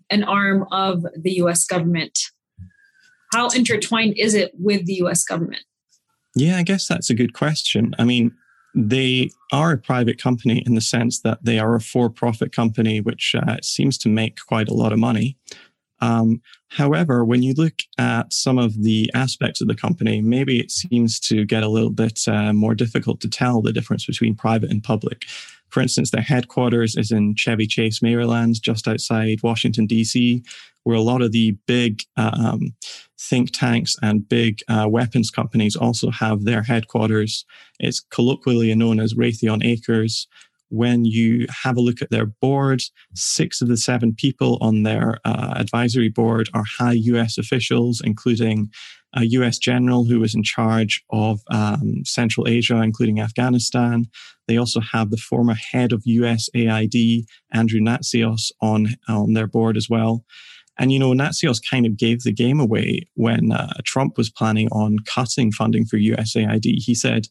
an 0.09 0.23
arm 0.23 0.65
of 0.71 1.05
the 1.15 1.33
US 1.33 1.65
government? 1.65 2.19
How 3.31 3.49
intertwined 3.49 4.15
is 4.17 4.33
it 4.33 4.51
with 4.57 4.85
the 4.85 4.95
US 5.05 5.23
government? 5.23 5.63
Yeah, 6.35 6.57
I 6.57 6.63
guess 6.63 6.87
that's 6.87 7.09
a 7.09 7.15
good 7.15 7.33
question. 7.33 7.95
I 7.97 8.03
mean, 8.03 8.33
they 8.75 9.29
are 9.53 9.71
a 9.71 9.77
private 9.77 10.21
company 10.21 10.61
in 10.65 10.75
the 10.75 10.81
sense 10.81 11.21
that 11.21 11.43
they 11.43 11.59
are 11.59 11.75
a 11.75 11.81
for 11.81 12.09
profit 12.09 12.51
company, 12.51 12.99
which 12.99 13.33
uh, 13.35 13.57
seems 13.61 13.97
to 13.99 14.09
make 14.09 14.39
quite 14.45 14.67
a 14.67 14.73
lot 14.73 14.91
of 14.91 14.99
money. 14.99 15.37
Um, 16.01 16.41
however, 16.69 17.23
when 17.23 17.43
you 17.43 17.53
look 17.53 17.73
at 17.97 18.33
some 18.33 18.57
of 18.57 18.83
the 18.83 19.09
aspects 19.13 19.61
of 19.61 19.67
the 19.67 19.75
company, 19.75 20.21
maybe 20.21 20.59
it 20.59 20.71
seems 20.71 21.19
to 21.21 21.45
get 21.45 21.63
a 21.63 21.69
little 21.69 21.91
bit 21.91 22.19
uh, 22.27 22.53
more 22.53 22.75
difficult 22.75 23.21
to 23.21 23.29
tell 23.29 23.61
the 23.61 23.73
difference 23.73 24.05
between 24.05 24.35
private 24.35 24.71
and 24.71 24.83
public. 24.83 25.23
For 25.69 25.81
instance, 25.81 26.11
their 26.11 26.21
headquarters 26.21 26.95
is 26.95 27.11
in 27.11 27.35
Chevy 27.35 27.67
Chase, 27.67 28.01
Maryland, 28.01 28.61
just 28.61 28.87
outside 28.87 29.43
Washington, 29.43 29.87
D.C., 29.87 30.43
where 30.83 30.95
a 30.95 31.01
lot 31.01 31.21
of 31.21 31.31
the 31.31 31.51
big 31.65 32.03
um, 32.15 32.75
think 33.19 33.51
tanks 33.51 33.95
and 34.01 34.29
big 34.29 34.61
uh, 34.67 34.87
weapons 34.87 35.31
companies 35.31 35.75
also 35.75 36.11
have 36.11 36.45
their 36.45 36.61
headquarters. 36.61 37.43
It's 37.79 37.99
colloquially 37.99 38.73
known 38.75 38.99
as 38.99 39.15
Raytheon 39.15 39.65
Acres 39.65 40.27
when 40.75 41.05
you 41.05 41.47
have 41.63 41.77
a 41.77 41.81
look 41.81 42.01
at 42.01 42.09
their 42.09 42.25
board, 42.25 42.81
six 43.13 43.61
of 43.61 43.67
the 43.67 43.77
seven 43.77 44.13
people 44.13 44.57
on 44.61 44.83
their 44.83 45.19
uh, 45.23 45.53
advisory 45.55 46.09
board 46.09 46.49
are 46.53 46.65
high 46.77 46.93
US 46.93 47.37
officials, 47.37 48.01
including 48.03 48.69
a 49.13 49.25
US 49.25 49.57
general 49.57 50.03
who 50.03 50.19
was 50.19 50.35
in 50.35 50.43
charge 50.43 51.03
of 51.09 51.39
um, 51.49 52.03
Central 52.03 52.47
Asia, 52.47 52.81
including 52.81 53.21
Afghanistan. 53.21 54.05
They 54.47 54.57
also 54.57 54.81
have 54.81 55.09
the 55.09 55.17
former 55.17 55.55
head 55.55 55.93
of 55.93 56.03
USAID, 56.03 57.25
Andrew 57.53 57.79
Natsios, 57.79 58.51
on, 58.61 58.89
on 59.07 59.33
their 59.33 59.47
board 59.47 59.77
as 59.77 59.89
well. 59.89 60.25
And, 60.77 60.91
you 60.91 60.99
know, 60.99 61.13
Natsios 61.13 61.61
kind 61.67 61.85
of 61.85 61.95
gave 61.95 62.23
the 62.23 62.33
game 62.33 62.59
away 62.59 63.07
when 63.13 63.53
uh, 63.53 63.73
Trump 63.85 64.17
was 64.17 64.29
planning 64.29 64.67
on 64.73 64.99
cutting 65.05 65.53
funding 65.53 65.85
for 65.85 65.97
USAID. 65.97 66.65
He 66.65 66.93
said, 66.93 67.27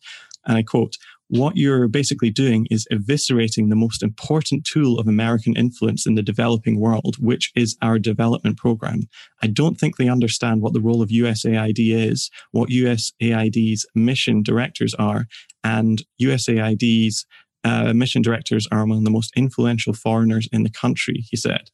and 0.46 0.56
I 0.56 0.62
quote, 0.62 0.96
what 1.34 1.56
you're 1.56 1.88
basically 1.88 2.30
doing 2.30 2.64
is 2.70 2.86
eviscerating 2.92 3.68
the 3.68 3.74
most 3.74 4.04
important 4.04 4.64
tool 4.64 5.00
of 5.00 5.08
American 5.08 5.56
influence 5.56 6.06
in 6.06 6.14
the 6.14 6.22
developing 6.22 6.78
world, 6.78 7.16
which 7.18 7.50
is 7.56 7.76
our 7.82 7.98
development 7.98 8.56
program. 8.56 9.00
I 9.42 9.48
don't 9.48 9.74
think 9.74 9.96
they 9.96 10.08
understand 10.08 10.62
what 10.62 10.74
the 10.74 10.80
role 10.80 11.02
of 11.02 11.08
USAID 11.08 11.92
is, 11.92 12.30
what 12.52 12.68
USAID's 12.68 13.84
mission 13.96 14.44
directors 14.44 14.94
are, 14.94 15.26
and 15.64 16.04
USAID's 16.22 17.26
uh, 17.64 17.92
mission 17.92 18.22
directors 18.22 18.68
are 18.70 18.82
among 18.82 19.02
the 19.02 19.10
most 19.10 19.32
influential 19.34 19.92
foreigners 19.92 20.48
in 20.52 20.62
the 20.62 20.70
country, 20.70 21.24
he 21.28 21.36
said. 21.36 21.68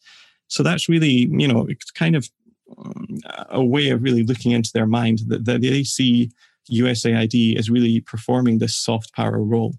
So 0.49 0.63
that's 0.63 0.89
really, 0.89 1.29
you 1.31 1.49
know, 1.49 1.67
it's 1.69 1.91
kind 1.91 2.17
of 2.17 2.31
um, 2.79 3.19
a 3.51 3.63
way 3.63 3.91
of 3.91 4.03
really 4.03 4.23
looking 4.23 4.53
into 4.53 4.71
their 4.73 4.87
mind 4.87 5.19
that, 5.27 5.45
that 5.45 5.61
they 5.61 5.83
see 5.83 6.31
USAID 6.71 7.59
is 7.59 7.71
really 7.71 8.01
performing 8.01 8.59
this 8.59 8.77
soft 8.77 9.13
power 9.15 9.43
role. 9.43 9.75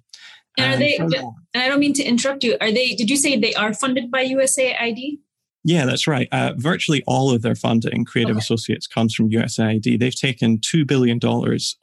And 0.58 0.75
are 0.75 0.77
they? 0.77 0.97
And 0.97 1.63
I 1.63 1.67
don't 1.67 1.80
mean 1.80 1.93
to 1.93 2.04
interrupt 2.04 2.43
you. 2.43 2.58
Are 2.60 2.71
they? 2.71 2.93
Did 2.93 3.10
you 3.10 3.17
say 3.17 3.38
they 3.38 3.54
are 3.54 3.73
funded 3.73 4.12
by 4.12 4.25
USAID? 4.25 5.19
Yeah, 5.63 5.86
that's 5.86 6.08
right. 6.08 6.27
Uh, 6.32 6.54
virtually 6.58 7.04
all 7.06 7.32
of 7.32 7.43
their 7.43 7.56
funding, 7.56 8.04
Creative 8.04 8.36
okay. 8.36 8.39
Associates, 8.39 8.88
comes 8.88 9.13
from 9.13 9.30
USAID. 9.30 9.99
They've 9.99 10.15
taken 10.15 10.58
$2 10.58 10.88
billion 10.88 11.19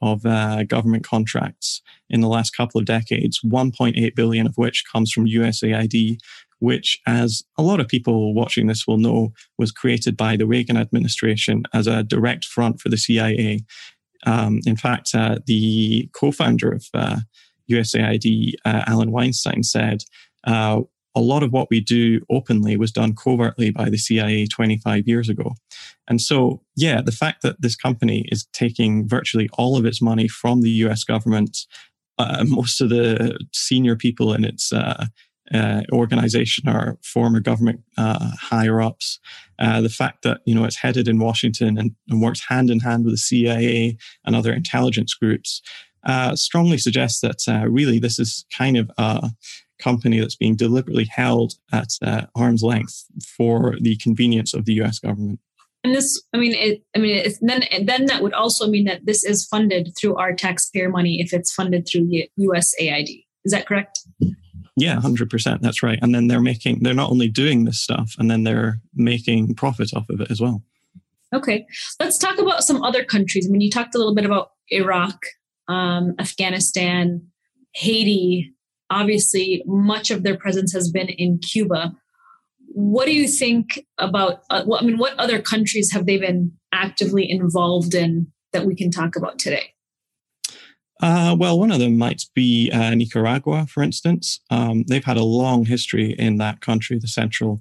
of 0.02 0.26
uh, 0.26 0.64
government 0.64 1.04
contracts 1.04 1.80
in 2.10 2.20
the 2.20 2.28
last 2.28 2.56
couple 2.56 2.80
of 2.80 2.86
decades, 2.86 3.40
1.8 3.44 4.14
billion 4.16 4.46
of 4.46 4.56
which 4.56 4.84
comes 4.90 5.12
from 5.12 5.26
USAID, 5.26 6.18
which, 6.58 7.00
as 7.06 7.44
a 7.56 7.62
lot 7.62 7.78
of 7.78 7.86
people 7.86 8.34
watching 8.34 8.66
this 8.66 8.84
will 8.84 8.98
know, 8.98 9.32
was 9.58 9.70
created 9.70 10.16
by 10.16 10.36
the 10.36 10.46
Reagan 10.46 10.76
administration 10.76 11.62
as 11.72 11.86
a 11.86 12.02
direct 12.02 12.44
front 12.44 12.80
for 12.80 12.88
the 12.88 12.96
CIA. 12.96 13.60
Um, 14.26 14.60
in 14.66 14.76
fact, 14.76 15.14
uh, 15.14 15.38
the 15.46 16.08
co-founder 16.12 16.72
of 16.72 16.86
uh, 16.94 17.16
USAID, 17.70 18.54
uh, 18.64 18.82
Alan 18.86 19.12
Weinstein, 19.12 19.62
said 19.62 20.02
uh, 20.44 20.80
a 21.14 21.20
lot 21.20 21.42
of 21.42 21.52
what 21.52 21.68
we 21.70 21.80
do 21.80 22.20
openly 22.30 22.76
was 22.76 22.92
done 22.92 23.14
covertly 23.14 23.70
by 23.70 23.90
the 23.90 23.98
CIA 23.98 24.46
25 24.46 25.08
years 25.08 25.28
ago. 25.28 25.54
And 26.08 26.20
so, 26.20 26.62
yeah, 26.76 27.00
the 27.02 27.12
fact 27.12 27.42
that 27.42 27.60
this 27.60 27.76
company 27.76 28.24
is 28.30 28.46
taking 28.52 29.08
virtually 29.08 29.48
all 29.58 29.76
of 29.76 29.84
its 29.84 30.00
money 30.00 30.28
from 30.28 30.62
the 30.62 30.70
US 30.70 31.04
government, 31.04 31.66
uh, 32.18 32.44
most 32.46 32.80
of 32.80 32.88
the 32.88 33.38
senior 33.52 33.96
people 33.96 34.32
in 34.32 34.44
its 34.44 34.72
uh, 34.72 35.06
uh, 35.52 35.82
organization 35.92 36.68
or 36.68 36.98
former 37.02 37.40
government 37.40 37.80
uh, 37.96 38.30
higher 38.40 38.80
ups. 38.80 39.18
Uh, 39.58 39.80
the 39.80 39.88
fact 39.88 40.22
that 40.22 40.40
you 40.44 40.54
know 40.54 40.64
it's 40.64 40.76
headed 40.76 41.08
in 41.08 41.18
Washington 41.18 41.78
and, 41.78 41.94
and, 42.08 42.20
works 42.20 42.46
hand 42.48 42.70
in 42.70 42.80
hand 42.80 43.04
with 43.04 43.14
the 43.14 43.18
CIA 43.18 43.96
and 44.24 44.36
other 44.36 44.52
intelligence 44.52 45.14
groups. 45.14 45.62
uh, 46.04 46.36
strongly 46.36 46.78
suggests 46.78 47.20
that 47.20 47.42
uh, 47.48 47.68
really 47.68 47.98
this 47.98 48.18
is 48.18 48.44
kind 48.56 48.76
of 48.76 48.90
a 48.98 49.30
company 49.78 50.20
that's 50.20 50.36
being 50.36 50.56
deliberately 50.56 51.06
held 51.10 51.54
at 51.72 51.90
arm's 52.34 52.62
length 52.62 53.04
for 53.36 53.76
the 53.80 53.96
convenience 53.96 54.54
of 54.54 54.64
the 54.64 54.74
U.S. 54.74 54.98
government. 54.98 55.40
And 55.84 55.94
this, 55.94 56.20
I 56.34 56.38
mean, 56.38 56.54
it, 56.54 56.82
I 56.96 56.98
mean, 56.98 57.24
then 57.40 57.62
then 57.84 58.06
that 58.06 58.22
would 58.22 58.34
also 58.34 58.68
mean 58.68 58.84
that 58.84 59.06
this 59.06 59.24
is 59.24 59.46
funded 59.46 59.92
through 59.96 60.16
our 60.16 60.34
taxpayer 60.34 60.88
money 60.88 61.20
if 61.20 61.32
it's 61.32 61.52
funded 61.52 61.86
through 61.86 62.10
USAID. 62.38 63.24
Is 63.44 63.52
that 63.52 63.66
correct? 63.66 64.00
Yeah, 64.80 65.00
hundred 65.00 65.30
percent. 65.30 65.62
That's 65.62 65.82
right. 65.82 65.98
And 66.00 66.14
then 66.14 66.28
they're 66.28 66.40
making 66.40 66.82
they're 66.82 66.94
not 66.94 67.10
only 67.10 67.28
doing 67.28 67.64
this 67.64 67.80
stuff, 67.80 68.14
and 68.18 68.30
then 68.30 68.44
they're 68.44 68.80
making 68.94 69.54
profit 69.54 69.92
off 69.94 70.08
of 70.08 70.20
it 70.20 70.30
as 70.30 70.40
well. 70.40 70.62
Okay, 71.34 71.66
let's 72.00 72.18
talk 72.18 72.38
about 72.38 72.64
some 72.64 72.82
other 72.82 73.04
countries. 73.04 73.46
I 73.46 73.50
mean, 73.50 73.60
you 73.60 73.70
talked 73.70 73.94
a 73.94 73.98
little 73.98 74.14
bit 74.14 74.24
about 74.24 74.52
Iraq, 74.70 75.18
um, 75.68 76.14
Afghanistan, 76.18 77.22
Haiti. 77.74 78.54
Obviously, 78.90 79.62
much 79.66 80.10
of 80.10 80.22
their 80.22 80.38
presence 80.38 80.72
has 80.72 80.90
been 80.90 81.08
in 81.08 81.38
Cuba 81.38 81.94
what 82.70 83.06
do 83.06 83.12
you 83.12 83.26
think 83.26 83.84
about 83.98 84.42
uh, 84.50 84.62
well, 84.66 84.80
i 84.80 84.84
mean 84.84 84.98
what 84.98 85.18
other 85.18 85.40
countries 85.40 85.90
have 85.92 86.06
they 86.06 86.16
been 86.16 86.52
actively 86.72 87.28
involved 87.28 87.94
in 87.94 88.26
that 88.52 88.64
we 88.64 88.74
can 88.74 88.90
talk 88.90 89.16
about 89.16 89.38
today 89.38 89.72
uh, 91.00 91.36
well, 91.38 91.58
one 91.58 91.70
of 91.70 91.78
them 91.78 91.96
might 91.96 92.24
be 92.34 92.70
uh, 92.72 92.94
Nicaragua, 92.94 93.66
for 93.66 93.82
instance. 93.82 94.40
Um, 94.50 94.84
they've 94.88 95.04
had 95.04 95.16
a 95.16 95.24
long 95.24 95.64
history 95.64 96.12
in 96.12 96.38
that 96.38 96.60
country, 96.60 96.98
the 96.98 97.08
Central 97.08 97.60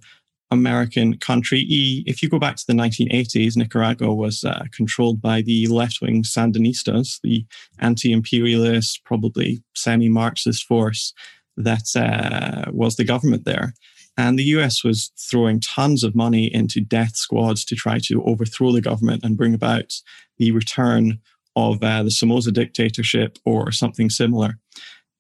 American 0.50 1.18
country. 1.18 1.66
If 2.08 2.24
you 2.24 2.30
go 2.30 2.40
back 2.40 2.56
to 2.56 2.66
the 2.66 2.74
1980s, 2.74 3.58
Nicaragua 3.58 4.14
was 4.14 4.44
uh, 4.44 4.64
controlled 4.72 5.22
by 5.22 5.42
the 5.42 5.68
left 5.68 6.00
wing 6.02 6.24
Sandinistas, 6.24 7.20
the 7.22 7.46
anti 7.80 8.12
imperialist, 8.12 9.04
probably 9.04 9.62
semi 9.76 10.10
Marxist 10.10 10.66
force 10.66 11.14
that 11.58 11.96
uh, 11.96 12.72
was 12.72 12.96
the 12.96 13.04
government 13.04 13.46
there. 13.46 13.74
And 14.18 14.40
the 14.40 14.46
US 14.46 14.84
was 14.84 15.12
throwing 15.18 15.60
tons 15.60 16.04
of 16.04 16.16
money 16.16 16.52
into 16.54 16.82
death 16.82 17.16
squads 17.16 17.64
to 17.66 17.76
try 17.76 18.00
to 18.04 18.24
overthrow 18.24 18.72
the 18.72 18.82
government 18.82 19.24
and 19.24 19.38
bring 19.38 19.54
about 19.54 19.94
the 20.38 20.52
return 20.52 21.20
of 21.58 21.84
uh, 21.84 22.04
the 22.04 22.12
Somoza 22.12 22.52
dictatorship 22.52 23.40
or 23.44 23.72
something 23.72 24.12
similar. 24.12 24.60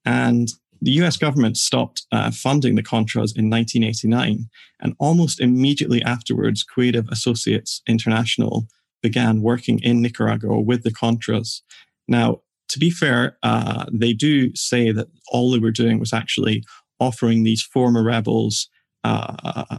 And 0.05 0.49
the 0.79 0.91
US 1.01 1.17
government 1.17 1.57
stopped 1.57 2.05
uh, 2.11 2.29
funding 2.29 2.75
the 2.75 2.83
Contras 2.83 3.35
in 3.35 3.49
1989. 3.49 4.47
And 4.79 4.95
almost 4.99 5.41
immediately 5.41 6.03
afterwards, 6.03 6.61
Creative 6.61 7.09
Associates 7.09 7.81
International 7.87 8.67
began 9.01 9.41
working 9.41 9.79
in 9.79 10.01
Nicaragua 10.01 10.61
with 10.61 10.83
the 10.83 10.93
Contras. 10.93 11.61
Now, 12.07 12.41
to 12.69 12.77
be 12.77 12.91
fair, 12.91 13.37
uh, 13.41 13.85
they 13.91 14.13
do 14.13 14.55
say 14.55 14.91
that 14.91 15.07
all 15.29 15.51
they 15.51 15.59
were 15.59 15.71
doing 15.71 15.99
was 15.99 16.13
actually 16.13 16.63
offering 16.99 17.43
these 17.43 17.63
former 17.63 18.03
rebels 18.03 18.69
uh, 19.03 19.77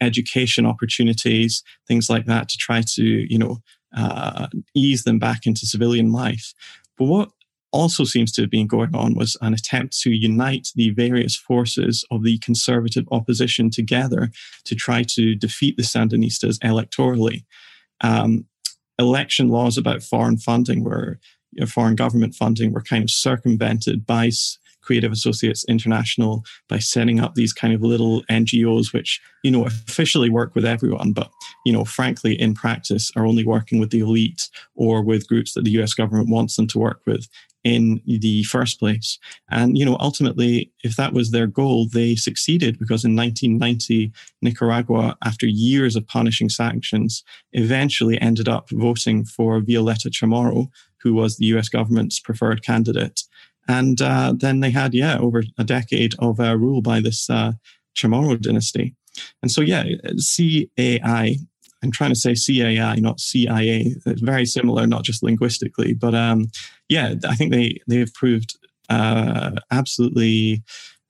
education 0.00 0.66
opportunities, 0.66 1.62
things 1.86 2.10
like 2.10 2.26
that, 2.26 2.48
to 2.48 2.56
try 2.58 2.82
to 2.82 3.04
you 3.04 3.38
know 3.38 3.58
uh, 3.96 4.48
ease 4.74 5.04
them 5.04 5.18
back 5.18 5.46
into 5.46 5.66
civilian 5.66 6.12
life. 6.12 6.54
But 6.96 7.06
what 7.06 7.30
also 7.70 8.04
seems 8.04 8.32
to 8.32 8.42
have 8.42 8.50
been 8.50 8.66
going 8.66 8.94
on 8.94 9.14
was 9.14 9.36
an 9.40 9.52
attempt 9.52 9.98
to 10.00 10.10
unite 10.10 10.68
the 10.74 10.90
various 10.90 11.36
forces 11.36 12.04
of 12.10 12.22
the 12.22 12.38
conservative 12.38 13.06
opposition 13.10 13.70
together 13.70 14.30
to 14.64 14.74
try 14.74 15.02
to 15.02 15.34
defeat 15.34 15.76
the 15.76 15.82
Sandinistas 15.82 16.58
electorally. 16.60 17.44
Um, 18.00 18.46
election 18.98 19.48
laws 19.48 19.76
about 19.76 20.02
foreign 20.02 20.38
funding 20.38 20.82
were 20.82 21.18
you 21.52 21.60
know, 21.60 21.66
foreign 21.66 21.94
government 21.94 22.34
funding 22.34 22.72
were 22.72 22.82
kind 22.82 23.02
of 23.02 23.10
circumvented 23.10 24.06
by 24.06 24.30
Creative 24.88 25.12
Associates 25.12 25.66
International 25.68 26.42
by 26.66 26.78
setting 26.78 27.20
up 27.20 27.34
these 27.34 27.52
kind 27.52 27.74
of 27.74 27.82
little 27.82 28.22
NGOs, 28.30 28.90
which, 28.94 29.20
you 29.44 29.50
know, 29.50 29.66
officially 29.66 30.30
work 30.30 30.54
with 30.54 30.64
everyone, 30.64 31.12
but, 31.12 31.30
you 31.66 31.74
know, 31.74 31.84
frankly, 31.84 32.32
in 32.40 32.54
practice 32.54 33.12
are 33.14 33.26
only 33.26 33.44
working 33.44 33.78
with 33.80 33.90
the 33.90 33.98
elite 33.98 34.48
or 34.74 35.02
with 35.02 35.28
groups 35.28 35.52
that 35.52 35.64
the 35.64 35.72
US 35.72 35.92
government 35.92 36.30
wants 36.30 36.56
them 36.56 36.66
to 36.68 36.78
work 36.78 37.02
with 37.06 37.28
in 37.64 38.00
the 38.06 38.44
first 38.44 38.78
place. 38.78 39.18
And, 39.50 39.76
you 39.76 39.84
know, 39.84 39.98
ultimately, 40.00 40.72
if 40.82 40.96
that 40.96 41.12
was 41.12 41.32
their 41.32 41.46
goal, 41.46 41.86
they 41.92 42.14
succeeded 42.16 42.78
because 42.78 43.04
in 43.04 43.14
1990, 43.14 44.10
Nicaragua, 44.40 45.18
after 45.22 45.46
years 45.46 45.96
of 45.96 46.06
punishing 46.06 46.48
sanctions, 46.48 47.22
eventually 47.52 48.18
ended 48.22 48.48
up 48.48 48.70
voting 48.70 49.26
for 49.26 49.60
Violeta 49.60 50.08
Chamorro, 50.10 50.68
who 51.02 51.12
was 51.12 51.36
the 51.36 51.46
US 51.56 51.68
government's 51.68 52.18
preferred 52.20 52.62
candidate. 52.64 53.20
And 53.68 54.00
uh, 54.00 54.32
then 54.36 54.60
they 54.60 54.70
had, 54.70 54.94
yeah, 54.94 55.18
over 55.18 55.44
a 55.58 55.64
decade 55.64 56.14
of 56.18 56.40
uh, 56.40 56.56
rule 56.56 56.80
by 56.80 57.00
this 57.00 57.28
uh, 57.28 57.52
Chamorro 57.94 58.40
dynasty. 58.40 58.96
And 59.42 59.50
so, 59.50 59.60
yeah, 59.60 59.84
CAI, 60.16 61.36
I'm 61.82 61.90
trying 61.92 62.12
to 62.12 62.16
say 62.16 62.34
CAI, 62.34 62.96
not 62.96 63.20
CIA. 63.20 63.94
It's 64.06 64.20
very 64.22 64.46
similar, 64.46 64.86
not 64.86 65.04
just 65.04 65.22
linguistically, 65.22 65.94
but 65.94 66.14
um, 66.14 66.50
yeah, 66.88 67.14
I 67.28 67.34
think 67.34 67.52
they 67.52 67.80
they 67.86 67.98
have 67.98 68.14
proved 68.14 68.56
uh, 68.88 69.52
absolutely 69.70 70.62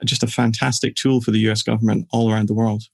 just 0.05 0.23
a 0.23 0.27
fantastic 0.27 0.94
tool 0.94 1.21
for 1.21 1.31
the 1.31 1.40
U.S. 1.40 1.62
government 1.62 2.07
all 2.12 2.31
around 2.31 2.49
the 2.49 2.55
world. 2.55 2.85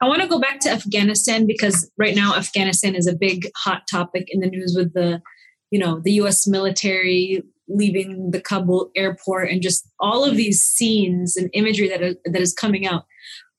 I 0.00 0.08
want 0.08 0.22
to 0.22 0.28
go 0.28 0.38
back 0.38 0.60
to 0.60 0.70
Afghanistan 0.70 1.46
because 1.46 1.90
right 1.96 2.14
now 2.14 2.36
Afghanistan 2.36 2.94
is 2.94 3.06
a 3.06 3.14
big 3.14 3.48
hot 3.56 3.82
topic 3.90 4.26
in 4.28 4.40
the 4.40 4.48
news 4.48 4.74
with 4.76 4.92
the, 4.92 5.22
you 5.70 5.78
know, 5.78 6.00
the 6.00 6.12
U.S. 6.12 6.46
military 6.46 7.42
leaving 7.68 8.30
the 8.30 8.40
Kabul 8.40 8.90
airport 8.94 9.50
and 9.50 9.62
just 9.62 9.88
all 10.00 10.24
of 10.24 10.36
these 10.36 10.62
scenes 10.62 11.36
and 11.36 11.50
imagery 11.52 11.88
that 11.88 12.02
is, 12.02 12.16
that 12.24 12.40
is 12.40 12.52
coming 12.52 12.86
out. 12.86 13.04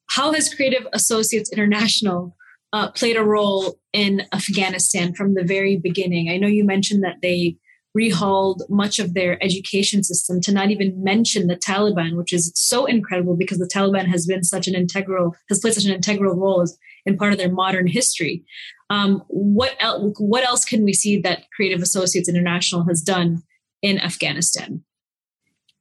How 0.09 0.33
has 0.33 0.53
Creative 0.53 0.87
Associates 0.93 1.51
International 1.51 2.35
uh, 2.73 2.91
played 2.91 3.17
a 3.17 3.23
role 3.23 3.79
in 3.93 4.23
Afghanistan 4.33 5.13
from 5.13 5.33
the 5.33 5.43
very 5.43 5.77
beginning? 5.77 6.29
I 6.29 6.37
know 6.37 6.47
you 6.47 6.63
mentioned 6.63 7.03
that 7.03 7.17
they 7.21 7.57
rehauled 7.97 8.61
much 8.69 8.99
of 8.99 9.13
their 9.13 9.41
education 9.43 10.03
system 10.03 10.41
to 10.41 10.51
not 10.51 10.69
even 10.69 11.01
mention 11.01 11.47
the 11.47 11.55
Taliban, 11.55 12.17
which 12.17 12.33
is 12.33 12.51
so 12.53 12.85
incredible 12.85 13.37
because 13.37 13.57
the 13.57 13.69
Taliban 13.73 14.05
has 14.07 14.25
been 14.25 14.43
such 14.43 14.67
an 14.67 14.75
integral, 14.75 15.33
has 15.49 15.59
played 15.59 15.73
such 15.73 15.85
an 15.85 15.93
integral 15.93 16.35
role 16.35 16.61
as, 16.61 16.77
in 17.05 17.17
part 17.17 17.31
of 17.31 17.39
their 17.39 17.51
modern 17.51 17.87
history. 17.87 18.43
Um, 18.89 19.23
what, 19.29 19.75
el- 19.79 20.13
what 20.17 20.43
else 20.43 20.65
can 20.65 20.83
we 20.83 20.93
see 20.93 21.19
that 21.21 21.43
Creative 21.55 21.81
Associates 21.81 22.29
International 22.29 22.83
has 22.83 23.01
done 23.01 23.41
in 23.81 23.99
Afghanistan? 23.99 24.83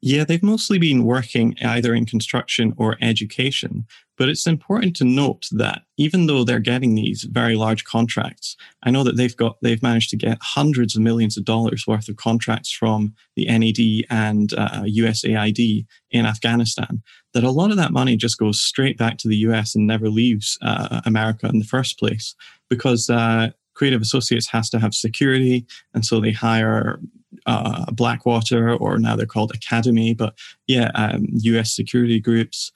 Yeah, 0.07 0.25
they've 0.25 0.43
mostly 0.43 0.79
been 0.79 1.05
working 1.05 1.57
either 1.63 1.95
in 1.95 2.05
construction 2.05 2.75
or 2.77 2.99
education. 3.01 3.87
But 4.19 4.29
it's 4.29 4.47
important 4.47 4.95
to 4.97 5.05
note 5.05 5.47
that 5.51 5.83
even 5.97 6.27
though 6.27 6.45
they're 6.45 6.61
getting 6.61 6.95
these 6.95 7.25
very 7.25 7.57
large 7.57 7.85
contracts, 7.85 8.55
I 8.83 8.91
know 8.91 9.03
that 9.03 9.17
they've 9.17 9.37
got 9.37 9.57
they've 9.63 9.83
managed 9.83 10.11
to 10.11 10.17
get 10.17 10.37
hundreds 10.43 10.95
of 10.95 11.03
millions 11.03 11.39
of 11.39 11.47
dollars 11.47 11.87
worth 11.87 12.09
of 12.09 12.17
contracts 12.17 12.71
from 12.71 13.15
the 13.35 13.47
NED 13.47 14.05
and 14.11 14.53
uh, 14.53 14.83
USAID 14.83 15.87
in 16.11 16.27
Afghanistan. 16.27 17.03
That 17.33 17.43
a 17.43 17.51
lot 17.51 17.71
of 17.71 17.79
that 17.79 17.91
money 17.93 18.17
just 18.17 18.39
goes 18.39 18.61
straight 18.61 18.99
back 18.99 19.17
to 19.19 19.29
the 19.29 19.39
US 19.49 19.75
and 19.75 19.87
never 19.87 20.11
leaves 20.11 20.59
uh, 20.61 21.01
America 21.07 21.49
in 21.49 21.59
the 21.61 21.65
first 21.65 21.99
place 21.99 22.35
because 22.69 23.09
uh, 23.09 23.51
Creative 23.75 24.01
Associates 24.01 24.49
has 24.49 24.71
to 24.71 24.79
have 24.79 24.95
security, 24.95 25.67
and 25.93 26.05
so 26.05 26.21
they 26.21 26.33
hire 26.33 27.01
uh, 27.47 27.91
Blackwater, 27.93 28.75
or 28.75 28.99
now 28.99 29.17
they're 29.17 29.27
called 29.27 29.53
Academi, 29.53 30.17
but 30.17 30.35
yeah, 30.67 30.91
um, 30.95 31.27
US 31.31 31.75
security 31.75 32.21
groups. 32.21 32.73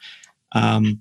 Um, 0.52 1.00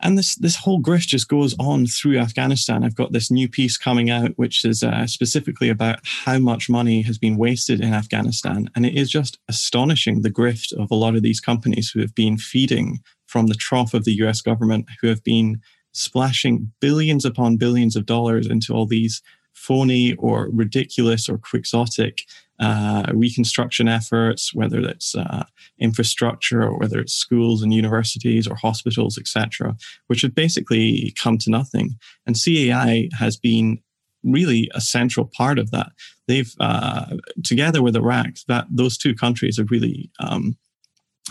and 0.00 0.16
this 0.16 0.36
this 0.36 0.56
whole 0.56 0.80
grift 0.80 1.08
just 1.08 1.28
goes 1.28 1.56
on 1.58 1.86
through 1.86 2.18
Afghanistan. 2.18 2.84
I've 2.84 2.94
got 2.94 3.12
this 3.12 3.30
new 3.30 3.48
piece 3.48 3.76
coming 3.76 4.10
out, 4.10 4.32
which 4.36 4.64
is 4.64 4.82
uh, 4.82 5.06
specifically 5.06 5.68
about 5.68 5.98
how 6.04 6.38
much 6.38 6.70
money 6.70 7.02
has 7.02 7.18
been 7.18 7.36
wasted 7.36 7.80
in 7.80 7.92
Afghanistan, 7.92 8.70
and 8.74 8.86
it 8.86 8.94
is 8.94 9.10
just 9.10 9.38
astonishing 9.48 10.22
the 10.22 10.30
grift 10.30 10.72
of 10.72 10.90
a 10.90 10.94
lot 10.94 11.16
of 11.16 11.22
these 11.22 11.40
companies 11.40 11.90
who 11.90 12.00
have 12.00 12.14
been 12.14 12.38
feeding 12.38 13.00
from 13.26 13.48
the 13.48 13.54
trough 13.54 13.92
of 13.92 14.04
the 14.04 14.14
U.S. 14.14 14.40
government, 14.40 14.86
who 15.00 15.08
have 15.08 15.22
been 15.24 15.60
splashing 15.98 16.72
billions 16.80 17.24
upon 17.24 17.56
billions 17.56 17.96
of 17.96 18.06
dollars 18.06 18.46
into 18.46 18.72
all 18.72 18.86
these 18.86 19.22
phony 19.52 20.14
or 20.14 20.48
ridiculous 20.52 21.28
or 21.28 21.38
quixotic 21.38 22.22
uh, 22.60 23.06
reconstruction 23.12 23.88
efforts, 23.88 24.54
whether 24.54 24.80
it's 24.80 25.14
uh, 25.14 25.44
infrastructure 25.78 26.62
or 26.62 26.78
whether 26.78 26.98
it's 27.00 27.12
schools 27.12 27.62
and 27.62 27.74
universities 27.74 28.46
or 28.46 28.56
hospitals, 28.56 29.18
etc., 29.18 29.76
which 30.06 30.22
have 30.22 30.34
basically 30.34 31.12
come 31.20 31.38
to 31.38 31.50
nothing. 31.50 31.96
And 32.26 32.36
CAI 32.36 33.08
has 33.18 33.36
been 33.36 33.80
really 34.24 34.70
a 34.74 34.80
central 34.80 35.26
part 35.26 35.58
of 35.58 35.70
that. 35.70 35.90
They've, 36.26 36.52
uh, 36.60 37.16
together 37.44 37.82
with 37.82 37.96
Iraq, 37.96 38.34
that 38.48 38.66
those 38.70 38.98
two 38.98 39.14
countries 39.14 39.58
have 39.58 39.70
really 39.70 40.10
um, 40.20 40.56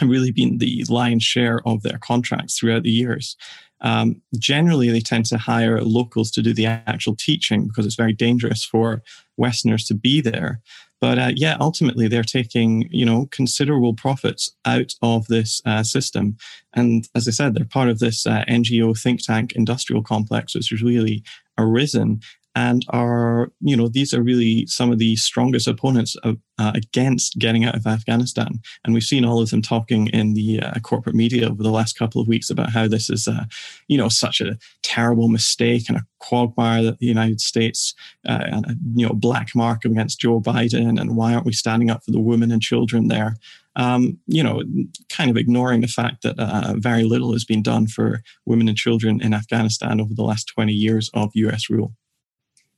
really 0.01 0.31
been 0.31 0.57
the 0.57 0.83
lion's 0.89 1.23
share 1.23 1.61
of 1.65 1.83
their 1.83 1.97
contracts 1.97 2.57
throughout 2.57 2.83
the 2.83 2.91
years. 2.91 3.35
Um, 3.81 4.21
generally, 4.37 4.89
they 4.89 4.99
tend 4.99 5.25
to 5.27 5.37
hire 5.37 5.81
locals 5.81 6.31
to 6.31 6.41
do 6.41 6.53
the 6.53 6.65
actual 6.65 7.15
teaching 7.15 7.67
because 7.67 7.85
it's 7.85 7.95
very 7.95 8.13
dangerous 8.13 8.63
for 8.63 9.03
Westerners 9.37 9.85
to 9.85 9.93
be 9.93 10.19
there. 10.21 10.61
But 10.99 11.19
uh, 11.19 11.31
yeah, 11.35 11.57
ultimately 11.59 12.07
they're 12.07 12.23
taking 12.23 12.89
you 12.91 13.05
know 13.05 13.27
considerable 13.31 13.93
profits 13.93 14.51
out 14.65 14.95
of 15.01 15.27
this 15.27 15.61
uh, 15.65 15.83
system, 15.83 16.37
and 16.73 17.07
as 17.13 17.27
I 17.27 17.31
said, 17.31 17.53
they're 17.53 17.65
part 17.65 17.89
of 17.89 17.99
this 17.99 18.25
uh, 18.25 18.43
NGO 18.47 18.99
think 18.99 19.21
tank 19.21 19.53
industrial 19.53 20.01
complex, 20.01 20.55
which 20.55 20.69
has 20.69 20.81
really 20.81 21.23
arisen 21.57 22.21
and 22.57 22.83
are 22.89 23.51
you 23.61 23.77
know 23.77 23.87
these 23.87 24.15
are 24.15 24.23
really 24.23 24.65
some 24.65 24.91
of 24.91 24.97
the 24.97 25.15
strongest 25.15 25.67
opponents 25.67 26.15
of, 26.23 26.37
uh, 26.57 26.71
against 26.73 27.37
getting 27.37 27.63
out 27.63 27.75
of 27.75 27.85
Afghanistan, 27.85 28.59
and 28.83 28.95
we've 28.95 29.03
seen 29.03 29.23
all 29.23 29.39
of 29.39 29.51
them 29.51 29.61
talking 29.61 30.07
in 30.07 30.33
the 30.33 30.59
uh, 30.59 30.79
corporate 30.79 31.15
media 31.15 31.47
over 31.47 31.61
the 31.61 31.69
last 31.69 31.99
couple 31.99 32.19
of 32.19 32.27
weeks 32.27 32.49
about 32.49 32.71
how 32.71 32.87
this 32.87 33.11
is, 33.11 33.27
uh, 33.27 33.43
you 33.87 33.95
know, 33.95 34.09
such 34.09 34.41
a 34.41 34.57
terrible 34.81 35.27
mistake 35.27 35.87
and 35.87 35.99
a 35.99 36.05
quagmire 36.17 36.81
that 36.81 36.97
the 36.97 37.05
United 37.05 37.39
States 37.39 37.93
uh, 38.27 38.45
and 38.45 38.65
a 38.65 38.75
you 38.95 39.05
know 39.05 39.13
black 39.13 39.49
mark 39.53 39.85
against 39.85 40.19
Joe 40.19 40.41
Biden, 40.41 40.99
and 40.99 41.15
why 41.15 41.35
aren't 41.35 41.45
we 41.45 41.53
standing 41.53 41.91
up 41.91 42.03
for 42.03 42.11
the 42.11 42.19
women 42.19 42.51
and 42.51 42.61
children 42.61 43.07
there? 43.07 43.35
Um, 43.75 44.17
you 44.25 44.41
know, 44.41 44.63
kind 45.09 45.29
of 45.29 45.37
ignoring 45.37 45.81
the 45.81 45.87
fact 45.87 46.23
that 46.23 46.39
uh, 46.39 46.73
very 46.77 47.03
little 47.03 47.33
has 47.33 47.45
been 47.45 47.61
done 47.61 47.85
for 47.85 48.23
women 48.47 48.67
and 48.67 48.75
children 48.75 49.21
in 49.21 49.35
Afghanistan 49.35 50.01
over 50.01 50.15
the 50.15 50.23
last 50.23 50.45
20 50.55 50.73
years 50.73 51.11
of 51.13 51.29
US 51.35 51.69
rule. 51.69 51.93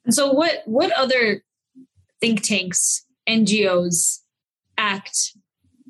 And 0.09 0.13
so, 0.15 0.31
what 0.31 0.63
what 0.65 0.91
other 0.93 1.43
think 2.19 2.41
tanks, 2.41 3.05
NGOs 3.29 4.21
act 4.75 5.33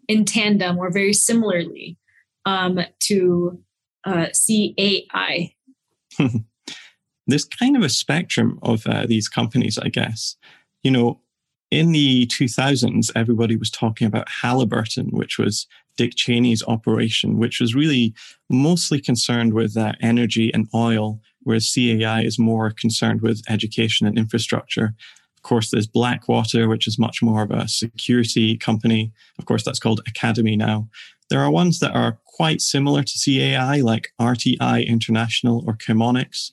in 0.10 0.26
tandem 0.26 0.78
or 0.78 0.92
very 0.92 1.14
similarly 1.14 1.98
um, 2.46 2.82
to 3.04 3.64
uh, 4.04 4.26
CAI? 4.34 5.54
There's 7.28 7.46
kind 7.46 7.78
of 7.78 7.82
a 7.82 7.88
spectrum 7.88 8.60
of 8.62 8.86
uh, 8.86 9.06
these 9.06 9.30
companies, 9.30 9.78
I 9.78 9.88
guess. 9.88 10.36
You 10.84 10.92
know, 10.92 11.22
in 11.72 11.94
the 11.94 12.28
2000s, 12.28 13.12
everybody 13.16 13.56
was 13.56 13.72
talking 13.72 14.06
about 14.06 14.28
Halliburton, 14.28 15.12
which 15.12 15.38
was 15.38 15.66
Dick 15.96 16.12
Cheney's 16.18 16.62
operation, 16.68 17.38
which 17.38 17.62
was 17.62 17.74
really 17.74 18.14
mostly 18.50 19.00
concerned 19.00 19.54
with 19.54 19.78
uh, 19.78 19.94
energy 20.02 20.54
and 20.54 20.68
oil 20.76 21.22
whereas 21.50 21.74
CAI 21.74 22.22
is 22.22 22.38
more 22.38 22.70
concerned 22.70 23.22
with 23.22 23.42
education 23.50 24.06
and 24.06 24.20
infrastructure. 24.20 24.94
Of 25.36 25.42
course, 25.42 25.72
there's 25.72 25.88
Blackwater, 25.88 26.70
which 26.70 26.86
is 26.86 27.00
much 27.00 27.24
more 27.24 27.42
of 27.42 27.50
a 27.50 27.68
security 27.68 28.56
company. 28.56 29.12
Of 29.40 29.46
course, 29.46 29.64
that's 29.64 29.80
called 29.80 30.02
Academi 30.08 30.56
now. 30.56 30.88
There 31.32 31.40
are 31.40 31.50
ones 31.50 31.80
that 31.80 31.96
are 31.96 32.20
quite 32.26 32.62
similar 32.62 33.02
to 33.02 33.14
CAI, 33.26 33.82
like 33.82 34.10
RTI 34.22 34.86
International 34.86 35.64
or 35.66 35.74
Chemonics. 35.74 36.52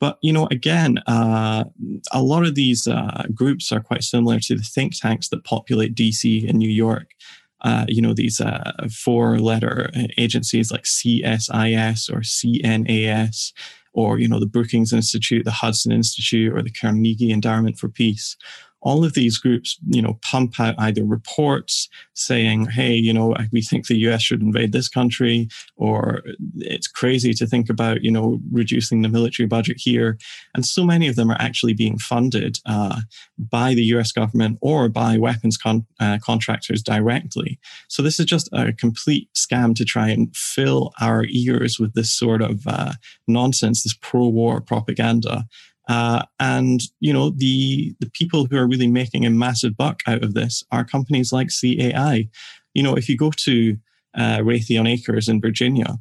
But, 0.00 0.18
you 0.22 0.32
know, 0.32 0.48
again, 0.50 0.98
uh, 1.06 1.64
a 2.10 2.20
lot 2.20 2.44
of 2.44 2.56
these 2.56 2.88
uh, 2.88 3.22
groups 3.32 3.70
are 3.70 3.80
quite 3.80 4.02
similar 4.02 4.40
to 4.40 4.56
the 4.56 4.64
think 4.64 4.98
tanks 4.98 5.28
that 5.28 5.44
populate 5.44 5.94
DC 5.94 6.48
and 6.48 6.58
New 6.58 6.68
York. 6.68 7.12
Uh, 7.60 7.84
you 7.86 8.02
know, 8.02 8.12
these 8.12 8.40
uh, 8.40 8.72
four 8.90 9.38
letter 9.38 9.92
agencies 10.18 10.72
like 10.72 10.82
CSIS 10.82 12.10
or 12.10 12.22
CNAS 12.22 13.52
or 13.92 14.18
you 14.18 14.28
know 14.28 14.40
the 14.40 14.46
Brookings 14.46 14.92
Institute, 14.92 15.44
the 15.44 15.50
Hudson 15.50 15.92
Institute, 15.92 16.52
or 16.52 16.62
the 16.62 16.70
Carnegie 16.70 17.32
Endowment 17.32 17.78
for 17.78 17.88
Peace 17.88 18.36
all 18.82 19.04
of 19.04 19.14
these 19.14 19.38
groups, 19.38 19.78
you 19.86 20.02
know, 20.02 20.18
pump 20.22 20.58
out 20.60 20.74
either 20.78 21.04
reports 21.04 21.88
saying, 22.14 22.66
"Hey, 22.66 22.94
you 22.94 23.12
know, 23.12 23.34
we 23.52 23.62
think 23.62 23.86
the 23.86 23.98
U.S. 23.98 24.22
should 24.22 24.42
invade 24.42 24.72
this 24.72 24.88
country," 24.88 25.48
or 25.76 26.22
"It's 26.56 26.88
crazy 26.88 27.32
to 27.34 27.46
think 27.46 27.70
about, 27.70 28.02
you 28.02 28.10
know, 28.10 28.40
reducing 28.50 29.02
the 29.02 29.08
military 29.08 29.46
budget 29.46 29.76
here." 29.78 30.18
And 30.54 30.66
so 30.66 30.84
many 30.84 31.08
of 31.08 31.16
them 31.16 31.30
are 31.30 31.40
actually 31.40 31.74
being 31.74 31.98
funded 31.98 32.58
uh, 32.66 33.00
by 33.38 33.74
the 33.74 33.84
U.S. 33.84 34.12
government 34.12 34.58
or 34.60 34.88
by 34.88 35.16
weapons 35.16 35.56
con- 35.56 35.86
uh, 36.00 36.18
contractors 36.22 36.82
directly. 36.82 37.58
So 37.88 38.02
this 38.02 38.18
is 38.18 38.26
just 38.26 38.48
a 38.52 38.72
complete 38.72 39.28
scam 39.34 39.74
to 39.76 39.84
try 39.84 40.08
and 40.08 40.34
fill 40.36 40.92
our 41.00 41.24
ears 41.28 41.78
with 41.78 41.94
this 41.94 42.10
sort 42.10 42.42
of 42.42 42.66
uh, 42.66 42.92
nonsense, 43.28 43.82
this 43.82 43.94
pro-war 43.94 44.60
propaganda. 44.60 45.46
Uh, 45.88 46.22
and 46.38 46.82
you 47.00 47.12
know 47.12 47.30
the 47.30 47.94
the 48.00 48.10
people 48.10 48.46
who 48.46 48.56
are 48.56 48.68
really 48.68 48.86
making 48.86 49.26
a 49.26 49.30
massive 49.30 49.76
buck 49.76 50.00
out 50.06 50.22
of 50.22 50.34
this 50.34 50.62
are 50.70 50.84
companies 50.84 51.32
like 51.32 51.48
CAI. 51.48 52.28
You 52.74 52.82
know, 52.82 52.94
if 52.94 53.08
you 53.08 53.16
go 53.16 53.30
to 53.30 53.76
uh, 54.14 54.38
Raytheon 54.38 54.88
Acres 54.88 55.28
in 55.28 55.40
Virginia, 55.40 55.98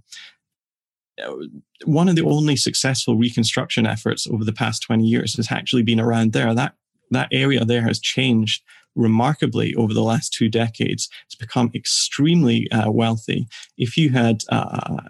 one 1.85 2.09
of 2.09 2.15
the 2.15 2.25
only 2.25 2.55
successful 2.55 3.15
reconstruction 3.15 3.85
efforts 3.85 4.27
over 4.27 4.43
the 4.43 4.53
past 4.53 4.83
20 4.83 5.03
years 5.05 5.35
has 5.35 5.51
actually 5.51 5.83
been 5.83 5.99
around 5.99 6.33
there. 6.33 6.53
That 6.53 6.75
that 7.11 7.29
area 7.31 7.65
there 7.65 7.81
has 7.81 7.99
changed 7.99 8.63
remarkably 8.95 9.73
over 9.75 9.93
the 9.93 10.03
last 10.03 10.33
two 10.33 10.49
decades. 10.49 11.09
It's 11.25 11.35
become 11.35 11.71
extremely 11.73 12.69
uh, 12.71 12.91
wealthy. 12.91 13.47
If 13.77 13.97
you 13.97 14.09
had 14.09 14.43
uh, 14.49 15.01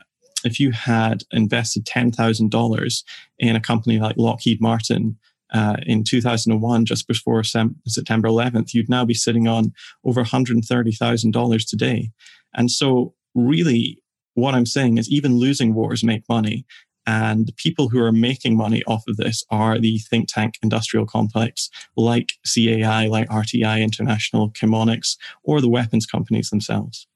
if 0.43 0.59
you 0.59 0.71
had 0.71 1.23
invested 1.31 1.85
$10,000 1.85 3.03
in 3.39 3.55
a 3.55 3.59
company 3.59 3.99
like 3.99 4.17
Lockheed 4.17 4.61
Martin 4.61 5.17
uh, 5.53 5.77
in 5.85 6.03
2001, 6.03 6.85
just 6.85 7.07
before 7.07 7.43
Sem- 7.43 7.75
September 7.87 8.29
11th, 8.29 8.73
you'd 8.73 8.89
now 8.89 9.05
be 9.05 9.13
sitting 9.13 9.47
on 9.47 9.73
over 10.05 10.23
$130,000 10.23 11.69
today. 11.69 12.11
And 12.53 12.71
so, 12.71 13.13
really, 13.35 14.01
what 14.33 14.55
I'm 14.55 14.65
saying 14.65 14.97
is 14.97 15.09
even 15.09 15.37
losing 15.37 15.73
wars 15.73 16.03
make 16.03 16.27
money. 16.29 16.65
And 17.07 17.47
the 17.47 17.53
people 17.53 17.89
who 17.89 17.99
are 17.99 18.11
making 18.11 18.55
money 18.55 18.83
off 18.85 19.03
of 19.07 19.17
this 19.17 19.43
are 19.49 19.79
the 19.79 19.97
think 19.97 20.29
tank 20.29 20.55
industrial 20.61 21.05
complex 21.07 21.69
like 21.97 22.33
CAI, 22.45 23.07
like 23.07 23.27
RTI 23.27 23.81
International, 23.81 24.51
Chemonics, 24.51 25.17
or 25.43 25.61
the 25.61 25.69
weapons 25.69 26.05
companies 26.05 26.51
themselves 26.51 27.07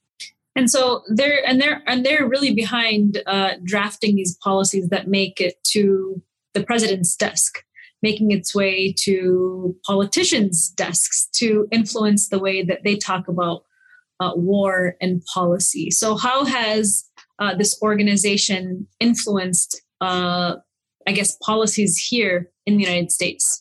and 0.55 0.69
so 0.69 1.01
they're 1.09 1.45
and 1.47 1.61
they're 1.61 1.81
and 1.87 2.05
they're 2.05 2.27
really 2.27 2.53
behind 2.53 3.21
uh, 3.25 3.53
drafting 3.63 4.15
these 4.15 4.37
policies 4.43 4.89
that 4.89 5.07
make 5.07 5.41
it 5.41 5.63
to 5.65 6.21
the 6.53 6.63
president's 6.63 7.15
desk 7.15 7.63
making 8.01 8.29
its 8.29 8.53
way 8.53 8.93
to 8.93 9.75
politicians 9.85 10.69
desks 10.69 11.27
to 11.33 11.67
influence 11.71 12.29
the 12.29 12.37
way 12.37 12.61
that 12.61 12.83
they 12.83 12.95
talk 12.95 13.27
about 13.27 13.63
uh, 14.19 14.31
war 14.35 14.95
and 15.01 15.23
policy. 15.33 15.89
So 15.89 16.15
how 16.15 16.45
has 16.45 17.05
uh, 17.39 17.55
this 17.55 17.77
organization 17.81 18.87
influenced 18.99 19.81
uh, 20.01 20.55
i 21.07 21.11
guess 21.11 21.37
policies 21.43 21.97
here 21.97 22.49
in 22.65 22.77
the 22.77 22.83
united 22.83 23.11
states 23.11 23.59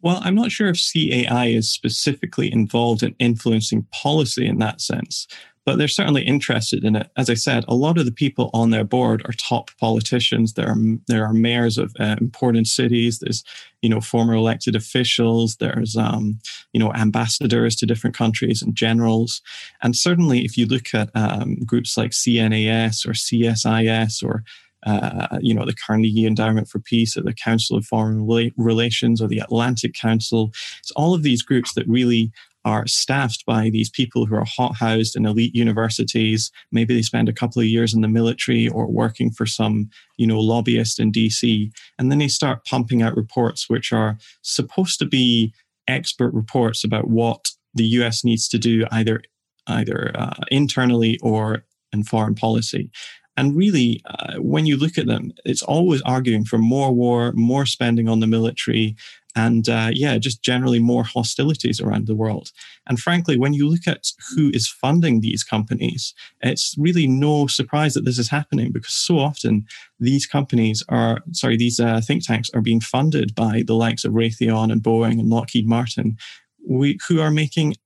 well, 0.00 0.20
I'm 0.22 0.34
not 0.34 0.52
sure 0.52 0.68
if 0.68 0.78
CAI 0.80 1.46
is 1.46 1.68
specifically 1.68 2.52
involved 2.52 3.02
in 3.02 3.14
influencing 3.18 3.86
policy 3.92 4.46
in 4.46 4.58
that 4.58 4.80
sense, 4.80 5.26
but 5.68 5.76
they're 5.76 5.88
certainly 5.88 6.22
interested 6.22 6.82
in 6.82 6.96
it. 6.96 7.10
As 7.16 7.28
I 7.28 7.34
said, 7.34 7.64
a 7.68 7.74
lot 7.74 7.98
of 7.98 8.06
the 8.06 8.12
people 8.12 8.48
on 8.54 8.70
their 8.70 8.84
board 8.84 9.20
are 9.26 9.32
top 9.32 9.70
politicians. 9.78 10.54
There 10.54 10.70
are 10.70 10.76
there 11.08 11.26
are 11.26 11.34
mayors 11.34 11.76
of 11.76 11.94
uh, 12.00 12.16
important 12.20 12.68
cities. 12.68 13.18
There's 13.18 13.44
you 13.82 13.90
know 13.90 14.00
former 14.00 14.32
elected 14.34 14.74
officials. 14.74 15.56
There's 15.56 15.94
um, 15.94 16.38
you 16.72 16.80
know 16.80 16.90
ambassadors 16.94 17.76
to 17.76 17.86
different 17.86 18.16
countries 18.16 18.62
and 18.62 18.74
generals. 18.74 19.42
And 19.82 19.94
certainly, 19.94 20.44
if 20.44 20.56
you 20.56 20.64
look 20.64 20.94
at 20.94 21.10
um, 21.14 21.56
groups 21.66 21.98
like 21.98 22.12
CNAS 22.12 23.06
or 23.06 23.12
CSIS 23.12 24.24
or 24.24 24.44
uh, 24.86 25.38
you 25.40 25.54
know, 25.54 25.66
the 25.66 25.74
Carnegie 25.74 26.26
Endowment 26.26 26.68
for 26.68 26.78
Peace 26.78 27.16
or 27.16 27.22
the 27.22 27.34
Council 27.34 27.76
of 27.76 27.84
Foreign 27.84 28.26
Relations 28.56 29.20
or 29.20 29.28
the 29.28 29.40
Atlantic 29.40 29.94
Council. 29.94 30.50
It's 30.78 30.92
all 30.92 31.14
of 31.14 31.22
these 31.22 31.42
groups 31.42 31.74
that 31.74 31.88
really 31.88 32.30
are 32.64 32.86
staffed 32.86 33.46
by 33.46 33.70
these 33.70 33.88
people 33.88 34.26
who 34.26 34.34
are 34.34 34.44
hot 34.44 34.76
housed 34.76 35.16
in 35.16 35.24
elite 35.24 35.54
universities. 35.54 36.50
Maybe 36.70 36.94
they 36.94 37.02
spend 37.02 37.28
a 37.28 37.32
couple 37.32 37.60
of 37.60 37.68
years 37.68 37.94
in 37.94 38.02
the 38.02 38.08
military 38.08 38.68
or 38.68 38.86
working 38.86 39.30
for 39.30 39.46
some, 39.46 39.88
you 40.16 40.26
know, 40.26 40.38
lobbyist 40.38 41.00
in 41.00 41.10
DC. 41.10 41.70
And 41.98 42.10
then 42.10 42.18
they 42.18 42.28
start 42.28 42.64
pumping 42.66 43.00
out 43.02 43.16
reports 43.16 43.70
which 43.70 43.92
are 43.92 44.18
supposed 44.42 44.98
to 44.98 45.06
be 45.06 45.54
expert 45.86 46.34
reports 46.34 46.84
about 46.84 47.08
what 47.08 47.48
the 47.74 47.84
US 47.84 48.24
needs 48.24 48.48
to 48.48 48.58
do 48.58 48.84
either 48.90 49.22
either 49.66 50.12
uh, 50.14 50.34
internally 50.50 51.18
or 51.22 51.64
in 51.92 52.04
foreign 52.04 52.34
policy. 52.34 52.90
And 53.38 53.54
really, 53.54 54.02
uh, 54.04 54.34
when 54.38 54.66
you 54.66 54.76
look 54.76 54.98
at 54.98 55.06
them, 55.06 55.30
it's 55.44 55.62
always 55.62 56.02
arguing 56.02 56.44
for 56.44 56.58
more 56.58 56.90
war, 56.92 57.30
more 57.36 57.66
spending 57.66 58.08
on 58.08 58.18
the 58.18 58.26
military, 58.26 58.96
and 59.36 59.68
uh, 59.68 59.90
yeah, 59.92 60.18
just 60.18 60.42
generally 60.42 60.80
more 60.80 61.04
hostilities 61.04 61.80
around 61.80 62.08
the 62.08 62.16
world. 62.16 62.50
And 62.88 62.98
frankly, 62.98 63.36
when 63.36 63.52
you 63.52 63.68
look 63.68 63.86
at 63.86 64.08
who 64.34 64.50
is 64.52 64.66
funding 64.66 65.20
these 65.20 65.44
companies, 65.44 66.14
it's 66.40 66.74
really 66.76 67.06
no 67.06 67.46
surprise 67.46 67.94
that 67.94 68.04
this 68.04 68.18
is 68.18 68.28
happening 68.28 68.72
because 68.72 68.94
so 68.94 69.20
often 69.20 69.66
these 70.00 70.26
companies 70.26 70.82
are, 70.88 71.20
sorry, 71.30 71.56
these 71.56 71.78
uh, 71.78 72.00
think 72.04 72.26
tanks 72.26 72.50
are 72.54 72.60
being 72.60 72.80
funded 72.80 73.36
by 73.36 73.62
the 73.64 73.74
likes 73.74 74.04
of 74.04 74.14
Raytheon 74.14 74.72
and 74.72 74.82
Boeing 74.82 75.20
and 75.20 75.30
Lockheed 75.30 75.68
Martin, 75.68 76.16
we, 76.68 76.98
who 77.06 77.20
are 77.20 77.30
making 77.30 77.76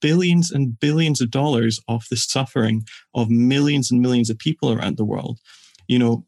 billions 0.00 0.50
and 0.50 0.78
billions 0.78 1.20
of 1.20 1.30
dollars 1.30 1.80
off 1.88 2.08
the 2.08 2.16
suffering 2.16 2.86
of 3.14 3.30
millions 3.30 3.90
and 3.90 4.00
millions 4.00 4.30
of 4.30 4.38
people 4.38 4.72
around 4.72 4.96
the 4.96 5.04
world. 5.04 5.38
You 5.86 5.98
know, 5.98 6.26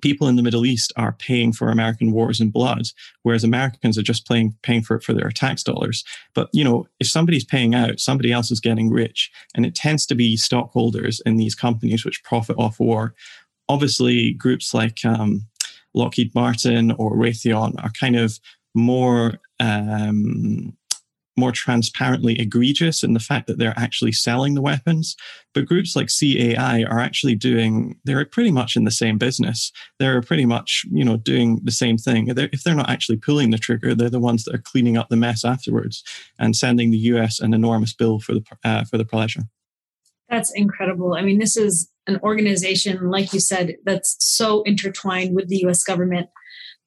people 0.00 0.28
in 0.28 0.36
the 0.36 0.42
Middle 0.42 0.66
East 0.66 0.92
are 0.96 1.12
paying 1.12 1.52
for 1.52 1.70
American 1.70 2.12
wars 2.12 2.40
and 2.40 2.52
blood, 2.52 2.86
whereas 3.22 3.44
Americans 3.44 3.96
are 3.96 4.02
just 4.02 4.26
paying 4.26 4.54
paying 4.62 4.82
for 4.82 4.96
it 4.96 5.02
for 5.02 5.12
their 5.12 5.30
tax 5.30 5.62
dollars. 5.62 6.04
But 6.34 6.48
you 6.52 6.64
know, 6.64 6.86
if 7.00 7.08
somebody's 7.08 7.44
paying 7.44 7.74
out, 7.74 8.00
somebody 8.00 8.32
else 8.32 8.50
is 8.50 8.60
getting 8.60 8.90
rich, 8.90 9.30
and 9.54 9.64
it 9.64 9.74
tends 9.74 10.06
to 10.06 10.14
be 10.14 10.36
stockholders 10.36 11.20
in 11.26 11.36
these 11.36 11.54
companies 11.54 12.04
which 12.04 12.24
profit 12.24 12.56
off 12.58 12.80
war. 12.80 13.14
Obviously, 13.68 14.32
groups 14.32 14.72
like 14.74 15.04
um, 15.04 15.46
Lockheed 15.94 16.34
Martin 16.34 16.92
or 16.92 17.16
Raytheon 17.16 17.82
are 17.82 17.90
kind 17.98 18.16
of 18.16 18.38
more 18.74 19.38
um, 19.58 20.75
more 21.36 21.52
transparently 21.52 22.38
egregious 22.40 23.02
in 23.02 23.12
the 23.12 23.20
fact 23.20 23.46
that 23.46 23.58
they're 23.58 23.78
actually 23.78 24.12
selling 24.12 24.54
the 24.54 24.62
weapons. 24.62 25.16
But 25.54 25.66
groups 25.66 25.94
like 25.94 26.08
CAI 26.08 26.84
are 26.84 26.98
actually 26.98 27.34
doing, 27.34 27.98
they're 28.04 28.24
pretty 28.24 28.50
much 28.50 28.76
in 28.76 28.84
the 28.84 28.90
same 28.90 29.18
business. 29.18 29.72
They're 29.98 30.22
pretty 30.22 30.46
much, 30.46 30.84
you 30.90 31.04
know, 31.04 31.16
doing 31.16 31.60
the 31.64 31.72
same 31.72 31.98
thing. 31.98 32.26
They're, 32.26 32.48
if 32.52 32.62
they're 32.62 32.74
not 32.74 32.90
actually 32.90 33.18
pulling 33.18 33.50
the 33.50 33.58
trigger, 33.58 33.94
they're 33.94 34.10
the 34.10 34.20
ones 34.20 34.44
that 34.44 34.54
are 34.54 34.62
cleaning 34.62 34.96
up 34.96 35.08
the 35.08 35.16
mess 35.16 35.44
afterwards 35.44 36.02
and 36.38 36.56
sending 36.56 36.90
the 36.90 36.98
US 36.98 37.40
an 37.40 37.54
enormous 37.54 37.92
bill 37.92 38.18
for 38.18 38.34
the, 38.34 38.44
uh, 38.64 38.84
for 38.84 38.98
the 38.98 39.04
pleasure. 39.04 39.42
That's 40.28 40.52
incredible. 40.54 41.14
I 41.14 41.22
mean, 41.22 41.38
this 41.38 41.56
is 41.56 41.90
an 42.06 42.18
organization, 42.22 43.10
like 43.10 43.32
you 43.32 43.40
said, 43.40 43.76
that's 43.84 44.16
so 44.20 44.62
intertwined 44.62 45.34
with 45.34 45.48
the 45.48 45.64
US 45.66 45.84
government 45.84 46.28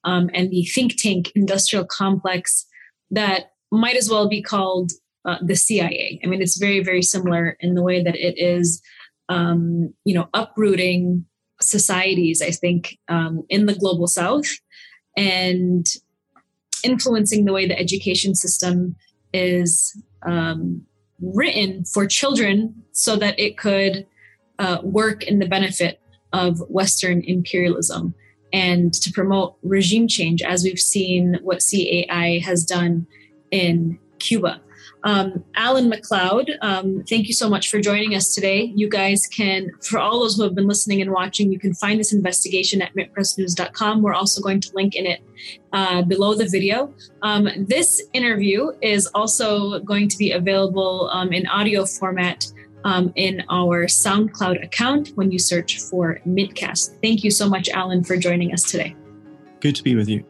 um, 0.04 0.30
and 0.34 0.50
the 0.50 0.66
think 0.66 0.97
tank 0.97 1.32
industrial 1.36 1.86
complex 1.86 2.66
that 3.12 3.52
might 3.72 3.95
as 3.95 4.09
well 4.09 4.28
be 4.28 4.41
called 4.41 4.91
uh, 5.26 5.38
the 5.41 5.55
CIA. 5.55 6.20
I 6.24 6.28
mean, 6.28 6.41
it's 6.41 6.57
very, 6.57 6.84
very 6.84 7.01
similar 7.01 7.57
in 7.59 7.76
the 7.76 7.84
way 7.84 8.01
that 8.03 8.15
it 8.15 8.38
is, 8.38 8.82
um, 9.28 9.93
you 10.05 10.15
know, 10.15 10.30
uprooting 10.34 11.26
societies, 11.61 12.41
I 12.41 12.51
think, 12.51 12.97
um, 13.09 13.43
in 13.49 13.65
the 13.65 13.76
global 13.76 14.07
south 14.07 14.47
and 15.17 15.86
influencing 16.84 17.45
the 17.45 17.53
way 17.53 17.67
the 17.67 17.78
education 17.78 18.34
system 18.34 18.95
is 19.34 20.01
um, 20.26 20.84
written 21.22 21.84
for 21.86 22.07
children 22.07 22.74
so 22.93 23.15
that 23.17 23.38
it 23.39 23.57
could 23.57 24.07
uh, 24.57 24.80
work 24.84 25.24
in 25.24 25.39
the 25.39 25.47
benefit 25.47 25.99
of 26.34 26.59
Western 26.70 27.22
imperialism 27.24 28.13
and 28.51 28.93
to 28.93 29.11
promote 29.11 29.57
regime 29.61 30.07
change, 30.07 30.41
as 30.41 30.63
we've 30.63 30.80
seen 30.80 31.38
what 31.41 31.63
CAI 31.63 32.41
has 32.43 32.65
done 32.65 33.05
in 33.52 34.00
Cuba. 34.20 34.62
Um, 35.04 35.45
Alan 35.56 35.88
MacLeod, 35.88 36.58
um, 36.62 37.04
thank 37.08 37.28
you 37.28 37.34
so 37.34 37.50
much 37.50 37.70
for 37.70 37.80
joining 37.80 38.16
us 38.16 38.36
today. 38.36 38.74
You 38.76 38.89
guys 38.89 39.28
can, 39.28 39.72
for 39.82 39.97
all 39.97 40.20
those 40.20 40.36
who 40.36 40.43
have 40.43 40.56
been 40.56 40.68
listening 40.68 41.02
and 41.02 41.12
watching, 41.12 41.52
you 41.52 41.60
can 41.60 41.74
find 41.74 42.00
this 42.00 42.12
investigation 42.12 42.82
at 42.82 42.93
mintpressnews.com. 42.95 44.02
We're 44.02 44.14
also 44.14 44.41
going 44.41 44.60
to 44.60 44.70
link 44.74 44.95
in 44.95 45.06
it 45.06 45.22
uh, 45.72 46.02
below 46.02 46.34
the 46.34 46.47
video. 46.47 46.93
Um, 47.22 47.47
this 47.58 48.02
interview 48.12 48.72
is 48.82 49.08
also 49.16 49.80
going 49.80 50.10
to 50.10 50.18
be 50.18 50.32
available 50.32 51.10
um, 51.14 51.32
in 51.32 51.47
audio 51.47 51.86
format 51.86 52.45
um, 52.84 53.14
in 53.16 53.43
our 53.50 53.86
SoundCloud 53.86 54.64
account 54.64 55.10
when 55.16 55.32
you 55.32 55.39
search 55.39 55.80
for 55.80 56.20
MintCast. 56.28 57.00
Thank 57.02 57.24
you 57.24 57.32
so 57.32 57.50
much, 57.50 57.70
Alan, 57.70 58.04
for 58.04 58.18
joining 58.18 58.54
us 58.54 58.64
today. 58.64 58.95
Good 59.62 59.76
to 59.76 59.84
be 59.84 59.95
with 59.95 60.10
you. 60.10 60.26